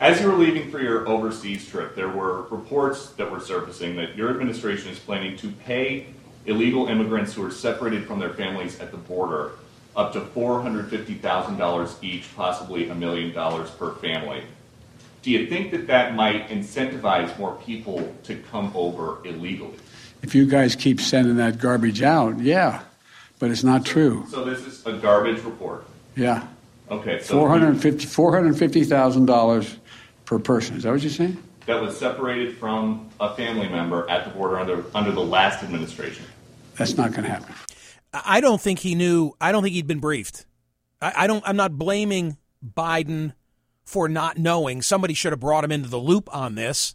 As 0.00 0.20
you 0.20 0.30
were 0.30 0.36
leaving 0.36 0.70
for 0.70 0.78
your 0.78 1.08
overseas 1.08 1.66
trip, 1.66 1.96
there 1.96 2.10
were 2.10 2.42
reports 2.50 3.12
that 3.12 3.30
were 3.30 3.40
surfacing 3.40 3.96
that 3.96 4.14
your 4.14 4.28
administration 4.28 4.90
is 4.90 4.98
planning 4.98 5.38
to 5.38 5.52
pay 5.52 6.08
illegal 6.44 6.86
immigrants 6.86 7.32
who 7.32 7.46
are 7.46 7.50
separated 7.50 8.06
from 8.06 8.18
their 8.18 8.34
families 8.34 8.78
at 8.78 8.90
the 8.90 8.98
border 8.98 9.52
up 9.98 10.12
to 10.12 10.20
$450,000 10.20 12.04
each, 12.04 12.36
possibly 12.36 12.88
a 12.88 12.94
million 12.94 13.34
dollars 13.34 13.68
per 13.70 13.92
family. 13.94 14.44
Do 15.22 15.32
you 15.32 15.48
think 15.48 15.72
that 15.72 15.88
that 15.88 16.14
might 16.14 16.48
incentivize 16.48 17.36
more 17.36 17.56
people 17.56 18.14
to 18.22 18.36
come 18.36 18.70
over 18.76 19.18
illegally? 19.26 19.74
If 20.22 20.36
you 20.36 20.46
guys 20.46 20.76
keep 20.76 21.00
sending 21.00 21.36
that 21.36 21.58
garbage 21.58 22.00
out, 22.00 22.38
yeah, 22.38 22.82
but 23.40 23.50
it's 23.50 23.64
not 23.64 23.84
true. 23.84 24.24
So 24.30 24.44
this 24.44 24.60
is 24.60 24.86
a 24.86 24.92
garbage 24.92 25.42
report. 25.42 25.84
Yeah. 26.14 26.46
Okay. 26.90 27.20
So 27.20 27.36
$450,000 27.36 29.26
$450, 29.26 29.76
per 30.24 30.38
person. 30.38 30.76
Is 30.76 30.84
that 30.84 30.92
what 30.92 31.02
you're 31.02 31.10
saying? 31.10 31.42
That 31.66 31.82
was 31.82 31.98
separated 31.98 32.56
from 32.56 33.08
a 33.20 33.34
family 33.34 33.68
member 33.68 34.08
at 34.08 34.24
the 34.24 34.30
border 34.30 34.58
under 34.58 34.84
under 34.94 35.10
the 35.10 35.20
last 35.20 35.62
administration. 35.62 36.24
That's 36.76 36.96
not 36.96 37.10
going 37.10 37.24
to 37.24 37.30
happen. 37.30 37.54
I 38.12 38.40
don't 38.40 38.60
think 38.60 38.80
he 38.80 38.94
knew. 38.94 39.32
I 39.40 39.52
don't 39.52 39.62
think 39.62 39.74
he'd 39.74 39.86
been 39.86 40.00
briefed. 40.00 40.46
I, 41.00 41.12
I 41.16 41.26
don't. 41.26 41.42
I'm 41.46 41.56
not 41.56 41.78
blaming 41.78 42.36
Biden 42.64 43.34
for 43.84 44.08
not 44.08 44.38
knowing. 44.38 44.82
Somebody 44.82 45.14
should 45.14 45.32
have 45.32 45.40
brought 45.40 45.64
him 45.64 45.72
into 45.72 45.88
the 45.88 45.98
loop 45.98 46.34
on 46.34 46.54
this. 46.54 46.94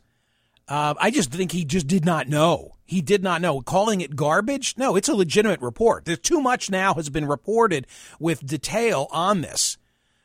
Uh, 0.67 0.93
I 0.99 1.11
just 1.11 1.31
think 1.31 1.51
he 1.51 1.65
just 1.65 1.87
did 1.87 2.05
not 2.05 2.27
know. 2.27 2.75
He 2.85 3.01
did 3.01 3.23
not 3.23 3.41
know. 3.41 3.61
Calling 3.61 4.01
it 4.01 4.15
garbage? 4.15 4.75
No, 4.77 4.95
it's 4.95 5.09
a 5.09 5.15
legitimate 5.15 5.61
report. 5.61 6.05
There's 6.05 6.19
too 6.19 6.41
much 6.41 6.69
now 6.69 6.93
has 6.93 7.09
been 7.09 7.27
reported 7.27 7.87
with 8.19 8.45
detail 8.45 9.07
on 9.11 9.41
this. 9.41 9.77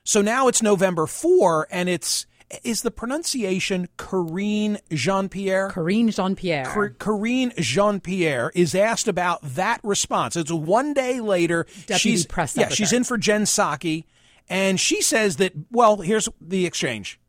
So 0.04 0.22
now 0.22 0.48
it's 0.48 0.62
November 0.62 1.06
4 1.06 1.68
and 1.70 1.88
it's 1.88 2.26
is 2.64 2.82
the 2.82 2.90
pronunciation 2.90 3.88
Karine 3.96 4.78
Jean 4.90 5.28
Pierre? 5.28 5.70
Karine 5.70 6.10
Jean 6.10 6.34
Pierre. 6.34 6.94
Karine 6.98 7.52
Jean 7.58 8.00
Pierre 8.00 8.50
is 8.54 8.74
asked 8.74 9.08
about 9.08 9.42
that 9.42 9.80
response. 9.82 10.36
It's 10.36 10.50
one 10.50 10.94
day 10.94 11.20
later. 11.20 11.64
Deputy 11.86 11.98
she's 11.98 12.26
press 12.26 12.56
yeah, 12.56 12.68
she's 12.68 12.92
in 12.92 13.04
for 13.04 13.18
Jen 13.18 13.44
Psaki, 13.44 14.04
and 14.48 14.80
she 14.80 15.02
says 15.02 15.36
that. 15.36 15.52
Well, 15.70 15.98
here's 15.98 16.28
the 16.40 16.66
exchange. 16.66 17.20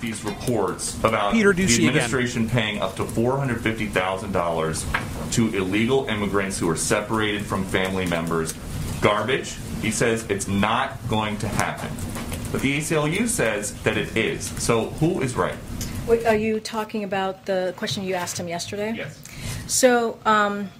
These 0.00 0.22
reports 0.22 0.96
about 1.02 1.32
Peter 1.32 1.52
the 1.52 1.64
administration 1.64 2.42
again. 2.42 2.54
paying 2.54 2.80
up 2.80 2.94
to 2.96 3.04
four 3.04 3.36
hundred 3.36 3.60
fifty 3.62 3.86
thousand 3.86 4.30
dollars 4.30 4.86
to 5.32 5.52
illegal 5.56 6.06
immigrants 6.06 6.56
who 6.56 6.70
are 6.70 6.76
separated 6.76 7.44
from 7.44 7.64
family 7.64 8.06
members. 8.06 8.54
Garbage. 9.00 9.56
He 9.82 9.90
says 9.90 10.24
it's 10.28 10.46
not 10.46 10.96
going 11.08 11.36
to 11.38 11.48
happen. 11.48 11.90
But 12.52 12.62
the 12.62 12.78
ACLU 12.78 13.28
says 13.28 13.74
that 13.82 13.96
it 13.96 14.16
is. 14.16 14.44
So 14.62 14.86
who 15.00 15.20
is 15.20 15.36
right? 15.36 15.56
Wait, 16.06 16.24
are 16.24 16.36
you 16.36 16.60
talking 16.60 17.02
about 17.02 17.46
the 17.46 17.74
question 17.76 18.04
you 18.04 18.14
asked 18.14 18.38
him 18.38 18.48
yesterday? 18.48 18.94
Yes. 18.96 19.20
So, 19.66 20.18
um, 20.24 20.70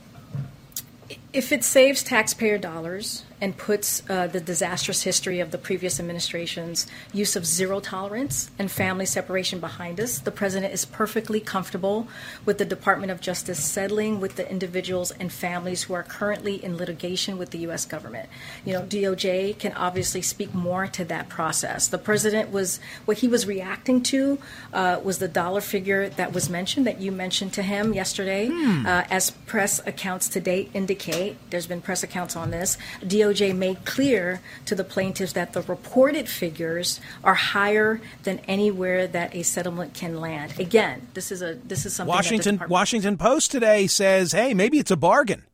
if 1.33 1.52
it 1.52 1.64
saves 1.64 2.02
taxpayer 2.02 2.59
dollars 2.59 3.24
and 3.40 3.57
puts 3.57 4.03
uh, 4.09 4.27
the 4.27 4.40
disastrous 4.40 5.03
history 5.03 5.40
of 5.40 5.51
the 5.51 5.59
previous 5.59 6.01
administration's 6.01 6.87
use 7.12 7.37
of 7.37 7.44
zero 7.44 7.81
tolerance 7.81 8.51
and 8.59 8.70
family 8.70 9.05
separation 9.07 9.61
behind 9.61 10.01
us, 10.01 10.18
the 10.18 10.31
president 10.31 10.72
is 10.72 10.85
perfectly 10.85 11.38
comfortable 11.40 12.09
with 12.44 12.59
the 12.59 12.64
Department 12.64 13.12
of 13.12 13.20
Justice 13.20 13.62
settling 13.62 14.20
with 14.20 14.37
the 14.37 14.51
individuals 14.51 15.11
and 15.12 15.31
families 15.33 15.83
who 15.85 15.94
are 15.94 16.03
currently 16.03 16.62
in 16.64 16.77
litigation 16.77 17.37
with 17.37 17.51
the 17.51 17.59
U.S. 17.59 17.85
government. 17.85 18.29
You 18.64 18.72
know, 18.72 18.83
DOJ 18.83 19.59
can 19.59 19.72
obviously 19.75 20.22
speak 20.22 20.55
more 20.55 20.87
to 20.88 21.05
that 21.05 21.29
process. 21.29 21.88
The 21.88 21.99
president 21.99 22.51
was 22.51 22.81
what 23.05 23.18
he 23.18 23.29
was 23.29 23.46
reacting 23.46 24.03
to 24.05 24.38
uh, 24.72 25.01
was 25.05 25.18
the 25.18 25.29
dollar 25.29 25.61
figure 25.61 26.09
that 26.09 26.33
was 26.33 26.49
mentioned 26.49 26.87
that 26.87 27.01
you 27.01 27.12
mentioned 27.12 27.53
to 27.55 27.62
him 27.62 27.92
yesterday, 27.92 28.49
Hmm. 28.49 28.87
uh, 28.87 29.05
as 29.11 29.31
press 29.31 29.81
accounts 29.87 30.29
to 30.31 30.40
date 30.40 30.70
indicate. 30.72 31.37
There's 31.51 31.66
been 31.66 31.81
press 31.83 32.03
accounts 32.03 32.35
on 32.35 32.51
this. 32.51 32.79
DOJ 33.03 33.26
made 33.53 33.85
clear 33.85 34.41
to 34.67 34.75
the 34.75 34.85
plaintiffs 34.85 35.33
that 35.33 35.53
the 35.53 35.62
reported 35.62 36.29
figures 36.29 37.01
are 37.25 37.35
higher 37.35 38.01
than 38.23 38.39
anywhere 38.41 39.07
that 39.07 39.35
a 39.35 39.43
settlement 39.43 39.95
can 39.95 40.21
land. 40.21 40.59
Again, 40.59 41.09
this 41.15 41.31
is 41.33 41.43
a 41.43 41.55
this 41.55 41.87
is 41.87 41.95
something 41.95 42.15
Washington 42.15 42.62
Washington 42.69 43.17
Post 43.17 43.51
today 43.51 43.87
says, 43.87 44.33
"Hey, 44.33 44.55
maybe 44.55 44.79
it's 44.79 44.91
a 44.91 44.97
bargain." 44.97 45.45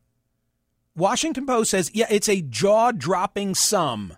Washington 0.94 1.46
Post 1.46 1.70
says, 1.70 1.90
"Yeah, 1.94 2.06
it's 2.10 2.28
a 2.28 2.42
jaw-dropping 2.42 3.54
sum." 3.54 4.16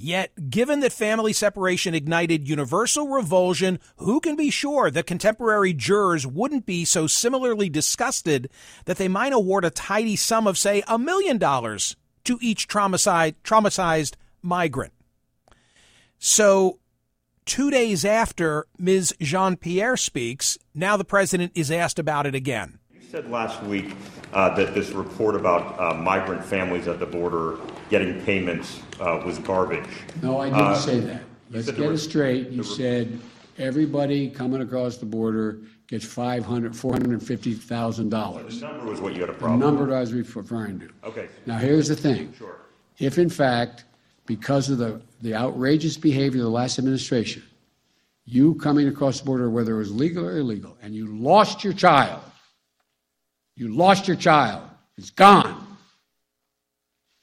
Yet, 0.00 0.48
given 0.48 0.78
that 0.80 0.92
family 0.92 1.32
separation 1.32 1.92
ignited 1.92 2.48
universal 2.48 3.08
revulsion, 3.08 3.80
who 3.96 4.20
can 4.20 4.36
be 4.36 4.48
sure 4.48 4.92
that 4.92 5.08
contemporary 5.08 5.72
jurors 5.72 6.24
wouldn't 6.24 6.66
be 6.66 6.84
so 6.84 7.08
similarly 7.08 7.68
disgusted 7.68 8.48
that 8.84 8.96
they 8.96 9.08
might 9.08 9.32
award 9.32 9.64
a 9.64 9.70
tidy 9.70 10.14
sum 10.14 10.46
of, 10.46 10.56
say, 10.56 10.84
a 10.86 11.00
million 11.00 11.36
dollars 11.36 11.96
to 12.28 12.38
each 12.42 12.68
traumatized, 12.68 13.34
traumatized 13.42 14.14
migrant? 14.42 14.92
So, 16.18 16.78
two 17.46 17.70
days 17.70 18.04
after 18.04 18.66
Ms. 18.78 19.14
Jean 19.20 19.56
Pierre 19.56 19.96
speaks, 19.96 20.58
now 20.74 20.96
the 20.98 21.04
president 21.04 21.52
is 21.54 21.70
asked 21.70 21.98
about 21.98 22.26
it 22.26 22.34
again. 22.34 22.78
You 22.92 23.00
said 23.10 23.30
last 23.30 23.62
week 23.62 23.94
uh, 24.34 24.54
that 24.56 24.74
this 24.74 24.90
report 24.90 25.36
about 25.36 25.80
uh, 25.80 25.94
migrant 25.94 26.44
families 26.44 26.86
at 26.86 26.98
the 26.98 27.06
border 27.06 27.56
getting 27.88 28.20
payments 28.22 28.80
uh, 29.00 29.22
was 29.24 29.38
garbage. 29.38 29.88
No, 30.22 30.38
I 30.40 30.50
didn't 30.50 30.60
Uh, 30.60 30.74
say 30.74 31.00
that. 31.00 31.22
Let's 31.50 31.70
get 31.70 31.90
it 31.90 31.98
straight. 31.98 32.50
You 32.50 32.62
said 32.62 33.18
everybody 33.56 34.28
coming 34.28 34.60
across 34.60 34.98
the 34.98 35.06
border 35.06 35.60
gets 35.88 36.04
five 36.04 36.44
hundred, 36.44 36.76
four 36.76 36.92
hundred 36.92 37.10
and 37.10 37.22
fifty 37.22 37.54
thousand 37.54 38.10
dollars. 38.10 38.60
The 38.60 38.68
number 38.68 38.86
was 38.86 39.00
what 39.00 39.14
you 39.14 39.20
had 39.20 39.30
a 39.30 39.32
The 39.32 39.38
problem 39.38 39.60
number 39.60 39.84
with. 39.84 39.94
I 39.94 40.00
was 40.00 40.12
referring 40.12 40.80
to. 40.80 40.88
Okay. 41.04 41.28
Now, 41.46 41.58
here's 41.58 41.88
the 41.88 41.96
thing. 41.96 42.32
Sure. 42.36 42.56
If 42.98 43.18
in 43.18 43.30
fact, 43.30 43.84
because 44.26 44.68
of 44.70 44.78
the, 44.78 45.00
the 45.22 45.34
outrageous 45.34 45.96
behavior 45.96 46.40
of 46.40 46.44
the 46.44 46.50
last 46.50 46.78
administration, 46.78 47.42
you 48.24 48.54
coming 48.56 48.88
across 48.88 49.20
the 49.20 49.24
border, 49.24 49.48
whether 49.48 49.74
it 49.74 49.78
was 49.78 49.90
legal 49.90 50.26
or 50.26 50.36
illegal, 50.38 50.76
and 50.82 50.94
you 50.94 51.06
lost 51.06 51.64
your 51.64 51.72
child, 51.72 52.20
you 53.56 53.74
lost 53.74 54.06
your 54.06 54.16
child, 54.16 54.68
it's 54.98 55.10
gone. 55.10 55.64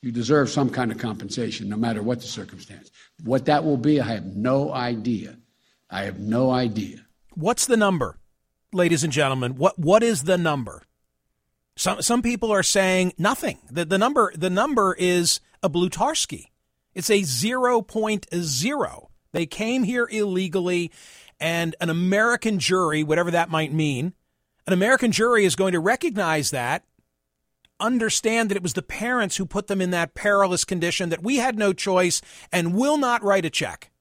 You 0.02 0.12
deserve 0.12 0.50
some 0.50 0.70
kind 0.70 0.92
of 0.92 0.98
compensation, 0.98 1.68
no 1.70 1.78
matter 1.78 2.02
what 2.02 2.22
the 2.22 2.28
circumstance. 2.28 2.92
What 3.24 3.46
that 3.46 3.64
will 3.64 3.78
be, 3.78 4.00
I 4.02 4.06
have 4.06 4.26
no 4.36 4.72
idea. 4.72 5.38
I 5.90 6.04
have 6.04 6.20
no 6.20 6.52
idea. 6.52 7.06
What's 7.34 7.66
the 7.68 7.78
number, 7.78 8.18
ladies 8.76 9.04
and 9.04 9.14
gentlemen? 9.14 9.56
What 9.56 9.80
what 9.80 10.04
is 10.04 10.24
the 10.24 10.38
number? 10.38 10.84
Some 11.78 12.02
some 12.02 12.22
people 12.22 12.52
are 12.52 12.64
saying 12.64 13.14
nothing. 13.18 13.60
The 13.72 13.86
the 13.86 13.98
number 13.98 14.32
the 14.36 14.50
number 14.50 14.96
is 14.98 15.40
a 15.64 15.70
Blutarsky. 15.70 16.48
It's 16.94 17.10
a 17.10 17.22
0.0. 17.22 19.08
They 19.34 19.46
came 19.46 19.84
here 19.84 20.08
illegally 20.10 20.92
and 21.40 21.76
an 21.82 21.90
American 21.90 22.60
jury, 22.60 23.04
whatever 23.04 23.32
that 23.32 23.50
might 23.50 23.74
mean, 23.74 24.14
an 24.68 24.74
American 24.74 25.12
jury 25.12 25.46
is 25.46 25.56
going 25.56 25.74
to 25.74 25.80
recognize 25.80 26.52
that, 26.52 26.86
understand 27.80 28.50
that 28.50 28.56
it 28.56 28.64
was 28.64 28.74
the 28.74 28.82
parents 28.82 29.38
who 29.38 29.46
put 29.46 29.68
them 29.68 29.82
in 29.82 29.92
that 29.92 30.16
perilous 30.16 30.64
condition 30.64 31.10
that 31.10 31.24
we 31.24 31.38
had 31.38 31.58
no 31.58 31.74
choice 31.74 32.22
and 32.52 32.74
will 32.74 32.98
not 32.98 33.24
write 33.24 33.46
a 33.46 33.50
check. 33.50 33.92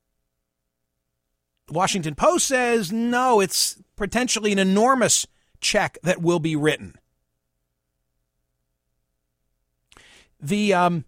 Washington 1.70 2.14
Post 2.14 2.46
says 2.46 2.92
no, 2.92 3.40
it's 3.40 3.81
potentially 3.96 4.53
an 4.53 4.59
enormous 4.59 5.27
check 5.61 5.98
that 6.03 6.20
will 6.20 6.40
be 6.40 6.57
written. 6.57 6.96
The 10.40 10.74
um, 10.74 11.05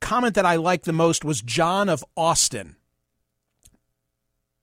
comment 0.00 0.34
that 0.34 0.44
I 0.44 0.56
liked 0.56 0.84
the 0.84 0.92
most 0.92 1.24
was 1.24 1.40
John 1.40 1.88
of 1.88 2.04
Austin 2.16 2.76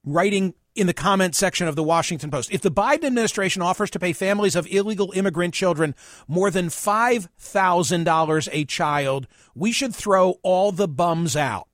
writing 0.04 0.54
in 0.74 0.88
the 0.88 0.94
comment 0.94 1.36
section 1.36 1.68
of 1.68 1.76
the 1.76 1.84
Washington 1.84 2.32
Post. 2.32 2.52
If 2.52 2.62
the 2.62 2.72
Biden 2.72 3.06
administration 3.06 3.62
offers 3.62 3.90
to 3.92 4.00
pay 4.00 4.14
families 4.14 4.56
of 4.56 4.68
illegal 4.72 5.12
immigrant 5.16 5.54
children 5.54 5.96
more 6.28 6.50
than 6.50 6.68
$5,000 6.68 8.50
a 8.52 8.66
child, 8.66 9.28
we 9.54 9.72
should 9.72 9.94
throw 9.94 10.36
all 10.44 10.72
the 10.72 10.88
bums 10.88 11.36
out. 11.36 11.68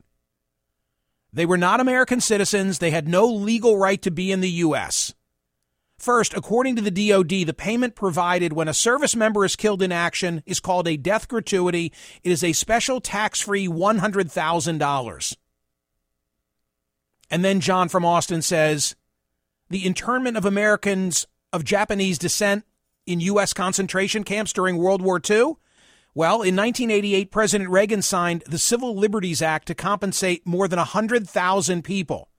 They 1.34 1.46
were 1.46 1.58
not 1.58 1.80
American 1.80 2.22
citizens. 2.22 2.80
They 2.80 2.92
had 2.92 3.08
no 3.08 3.28
legal 3.28 3.78
right 3.78 4.02
to 4.02 4.12
be 4.12 4.32
in 4.32 4.42
the 4.42 4.50
U.S. 4.50 5.14
First, 5.98 6.34
according 6.36 6.76
to 6.76 6.82
the 6.82 7.10
DOD, 7.10 7.48
the 7.48 7.56
payment 7.58 7.96
provided 7.96 8.54
when 8.54 8.68
a 8.68 8.74
service 8.74 9.16
member 9.16 9.44
is 9.44 9.56
killed 9.56 9.82
in 9.82 9.92
action 9.92 10.44
is 10.46 10.60
called 10.60 10.88
a 10.88 10.96
death 10.96 11.28
gratuity. 11.28 11.92
It 12.24 12.32
is 12.32 12.44
a 12.44 12.54
special 12.54 13.02
tax 13.02 13.42
free 13.42 13.68
$100,000. 13.68 15.38
And 17.30 17.44
then 17.44 17.60
John 17.60 17.90
from 17.90 18.06
Austin 18.06 18.42
says 18.42 18.96
the 19.70 19.86
internment 19.86 20.38
of 20.38 20.46
Americans 20.46 21.26
of 21.52 21.64
Japanese 21.64 22.18
descent 22.20 22.64
in 23.06 23.20
U.S. 23.22 23.54
concentration 23.54 24.24
camps 24.24 24.54
during 24.54 24.78
World 24.78 25.02
War 25.02 25.20
II. 25.28 25.56
Well, 26.18 26.42
in 26.42 26.56
1988, 26.56 27.30
President 27.30 27.70
Reagan 27.70 28.02
signed 28.02 28.42
the 28.48 28.58
Civil 28.58 28.96
Liberties 28.96 29.40
Act 29.40 29.68
to 29.68 29.76
compensate 29.76 30.48
more 30.48 30.68
than 30.68 30.78
100,000 30.78 31.84
people. 31.84 32.32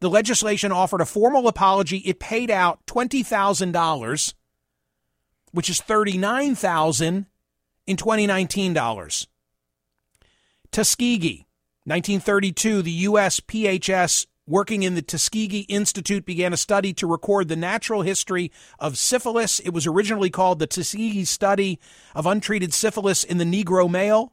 The 0.00 0.08
legislation 0.08 0.72
offered 0.72 1.02
a 1.02 1.04
formal 1.04 1.46
apology. 1.46 1.98
It 1.98 2.18
paid 2.18 2.50
out 2.50 2.86
$20,000, 2.86 4.34
which 5.52 5.68
is 5.68 5.82
39,000 5.82 7.26
in 7.86 7.96
2019 7.98 8.72
dollars. 8.72 9.26
Tuskegee, 10.70 11.46
1932, 11.84 12.80
the 12.80 12.90
U.S. 12.92 13.40
PHS 13.40 14.24
working 14.46 14.82
in 14.82 14.94
the 14.94 15.02
Tuskegee 15.02 15.66
Institute 15.68 16.26
began 16.26 16.52
a 16.52 16.56
study 16.56 16.92
to 16.94 17.06
record 17.06 17.46
the 17.48 17.56
natural 17.56 18.02
history 18.02 18.50
of 18.78 18.98
syphilis. 18.98 19.60
It 19.60 19.70
was 19.70 19.86
originally 19.86 20.30
called 20.30 20.58
the 20.58 20.66
Tuskegee 20.66 21.24
Study 21.24 21.78
of 22.14 22.26
Untreated 22.26 22.74
Syphilis 22.74 23.24
in 23.24 23.38
the 23.38 23.44
Negro 23.44 23.90
Male. 23.90 24.32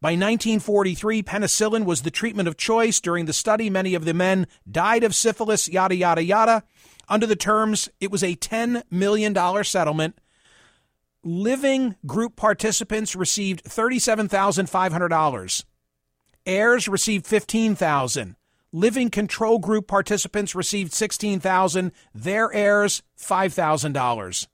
By 0.00 0.12
1943, 0.12 1.22
penicillin 1.22 1.84
was 1.84 2.02
the 2.02 2.10
treatment 2.10 2.48
of 2.48 2.56
choice. 2.56 3.00
During 3.00 3.26
the 3.26 3.34
study, 3.34 3.68
many 3.68 3.94
of 3.94 4.06
the 4.06 4.14
men 4.14 4.46
died 4.70 5.04
of 5.04 5.14
syphilis, 5.14 5.68
yada, 5.68 5.94
yada, 5.94 6.24
yada. 6.24 6.62
Under 7.06 7.26
the 7.26 7.36
terms, 7.36 7.90
it 8.00 8.10
was 8.10 8.24
a 8.24 8.36
$10 8.36 8.82
million 8.90 9.34
settlement. 9.64 10.18
Living 11.22 11.96
group 12.06 12.34
participants 12.34 13.14
received 13.14 13.64
$37,500. 13.64 15.64
Heirs 16.46 16.88
received 16.88 17.26
15000 17.26 18.36
Living 18.72 19.10
control 19.10 19.58
group 19.58 19.88
participants 19.88 20.54
received 20.54 20.92
16,000, 20.92 21.90
Their 22.14 22.52
heirs, 22.52 23.02
$5,000. 23.18 24.46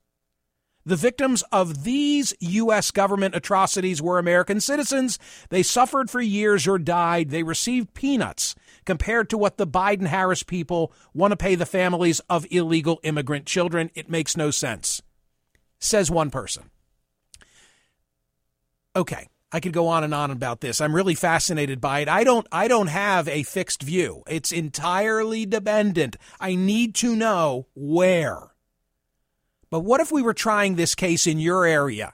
The 0.87 0.95
victims 0.95 1.43
of 1.51 1.83
these 1.83 2.33
U.S. 2.39 2.91
government 2.91 3.35
atrocities 3.35 4.01
were 4.01 4.17
American 4.17 4.61
citizens. 4.61 5.19
They 5.49 5.61
suffered 5.61 6.09
for 6.09 6.21
years 6.21 6.65
or 6.65 6.79
died. 6.79 7.29
They 7.29 7.43
received 7.43 7.93
peanuts 7.93 8.55
compared 8.85 9.29
to 9.29 9.37
what 9.37 9.57
the 9.57 9.67
Biden 9.67 10.07
Harris 10.07 10.43
people 10.43 10.93
want 11.13 11.33
to 11.33 11.37
pay 11.37 11.55
the 11.55 11.65
families 11.65 12.21
of 12.29 12.47
illegal 12.49 13.01
immigrant 13.03 13.45
children. 13.45 13.91
It 13.95 14.09
makes 14.09 14.37
no 14.37 14.49
sense, 14.49 15.01
says 15.77 16.09
one 16.09 16.31
person. 16.31 16.71
Okay. 18.95 19.27
I 19.51 19.59
could 19.61 19.73
go 19.73 19.87
on 19.87 20.03
and 20.03 20.13
on 20.13 20.29
about 20.29 20.59
this. 20.59 20.81
I'm 20.81 20.93
really 20.93 21.15
fascinated 21.15 21.79
by 21.79 22.01
it. 22.01 22.09
I 22.09 22.23
don't 22.25 22.45
I 22.51 22.67
don't 22.67 22.87
have 22.87 23.27
a 23.29 23.43
fixed 23.43 23.81
view. 23.81 24.23
It's 24.27 24.51
entirely 24.51 25.45
dependent. 25.45 26.17
I 26.39 26.55
need 26.55 26.95
to 26.95 27.15
know 27.15 27.67
where. 27.73 28.53
But 29.69 29.81
what 29.81 30.01
if 30.01 30.11
we 30.11 30.21
were 30.21 30.33
trying 30.33 30.75
this 30.75 30.95
case 30.95 31.27
in 31.27 31.39
your 31.39 31.65
area? 31.65 32.13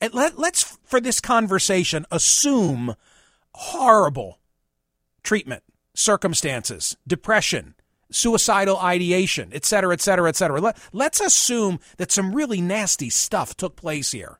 And 0.00 0.14
let, 0.14 0.38
let's, 0.38 0.78
for 0.84 1.00
this 1.00 1.20
conversation, 1.20 2.06
assume 2.10 2.94
horrible 3.54 4.38
treatment, 5.22 5.64
circumstances, 5.94 6.96
depression, 7.06 7.74
suicidal 8.10 8.76
ideation, 8.78 9.50
et 9.52 9.64
cetera, 9.64 9.92
et 9.92 10.00
cetera, 10.00 10.28
et 10.28 10.36
cetera. 10.36 10.74
Let's 10.92 11.20
assume 11.20 11.80
that 11.96 12.12
some 12.12 12.34
really 12.34 12.60
nasty 12.60 13.10
stuff 13.10 13.56
took 13.56 13.76
place 13.76 14.12
here. 14.12 14.38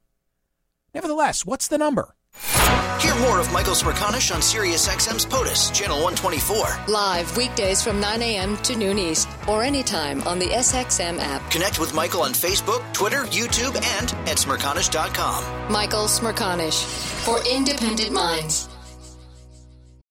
Nevertheless, 0.94 1.44
what's 1.46 1.68
the 1.68 1.78
number? 1.78 2.14
Hear 3.00 3.14
more 3.16 3.38
of 3.38 3.50
Michael 3.52 3.74
Smerconish 3.74 4.34
on 4.34 4.40
SiriusXM's 4.40 5.24
POTUS, 5.26 5.72
Channel 5.72 6.02
124. 6.02 6.92
Live 6.92 7.36
weekdays 7.36 7.82
from 7.82 8.00
9 8.00 8.22
a.m. 8.22 8.56
to 8.58 8.76
noon 8.76 8.98
East 8.98 9.28
or 9.48 9.62
anytime 9.62 10.20
on 10.22 10.38
the 10.38 10.46
SXM 10.46 11.18
app. 11.20 11.48
Connect 11.50 11.78
with 11.78 11.94
Michael 11.94 12.22
on 12.22 12.32
Facebook, 12.32 12.82
Twitter, 12.92 13.24
YouTube, 13.26 13.76
and 13.76 14.12
at 14.28 14.36
Smerconish.com. 14.38 15.72
Michael 15.72 16.06
Smerconish 16.06 16.84
for 17.24 17.38
Independent 17.48 18.12
Minds. 18.12 18.68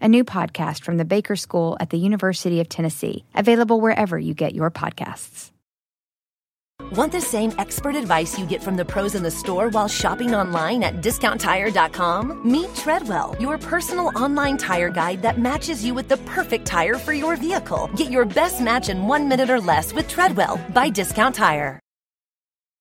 a 0.00 0.08
new 0.08 0.24
podcast 0.24 0.82
from 0.82 0.96
the 0.96 1.04
Baker 1.04 1.36
School 1.36 1.76
at 1.80 1.90
the 1.90 1.98
University 1.98 2.60
of 2.60 2.68
Tennessee, 2.68 3.24
available 3.34 3.80
wherever 3.80 4.18
you 4.18 4.34
get 4.34 4.54
your 4.54 4.70
podcasts. 4.70 5.50
Want 6.92 7.10
the 7.10 7.20
same 7.20 7.52
expert 7.58 7.96
advice 7.96 8.38
you 8.38 8.46
get 8.46 8.62
from 8.62 8.76
the 8.76 8.84
pros 8.84 9.14
in 9.14 9.22
the 9.22 9.30
store 9.30 9.70
while 9.70 9.88
shopping 9.88 10.34
online 10.34 10.82
at 10.82 11.02
discounttire.com? 11.02 12.42
Meet 12.48 12.74
Treadwell, 12.74 13.34
your 13.40 13.58
personal 13.58 14.12
online 14.14 14.56
tire 14.56 14.90
guide 14.90 15.22
that 15.22 15.38
matches 15.38 15.84
you 15.84 15.94
with 15.94 16.08
the 16.08 16.18
perfect 16.18 16.66
tire 16.66 16.94
for 16.96 17.12
your 17.12 17.36
vehicle. 17.36 17.90
Get 17.96 18.10
your 18.10 18.24
best 18.24 18.60
match 18.60 18.88
in 18.88 19.06
one 19.06 19.26
minute 19.28 19.50
or 19.50 19.60
less 19.60 19.92
with 19.94 20.06
Treadwell 20.08 20.60
by 20.72 20.90
Discount 20.90 21.34
Tire. 21.34 21.80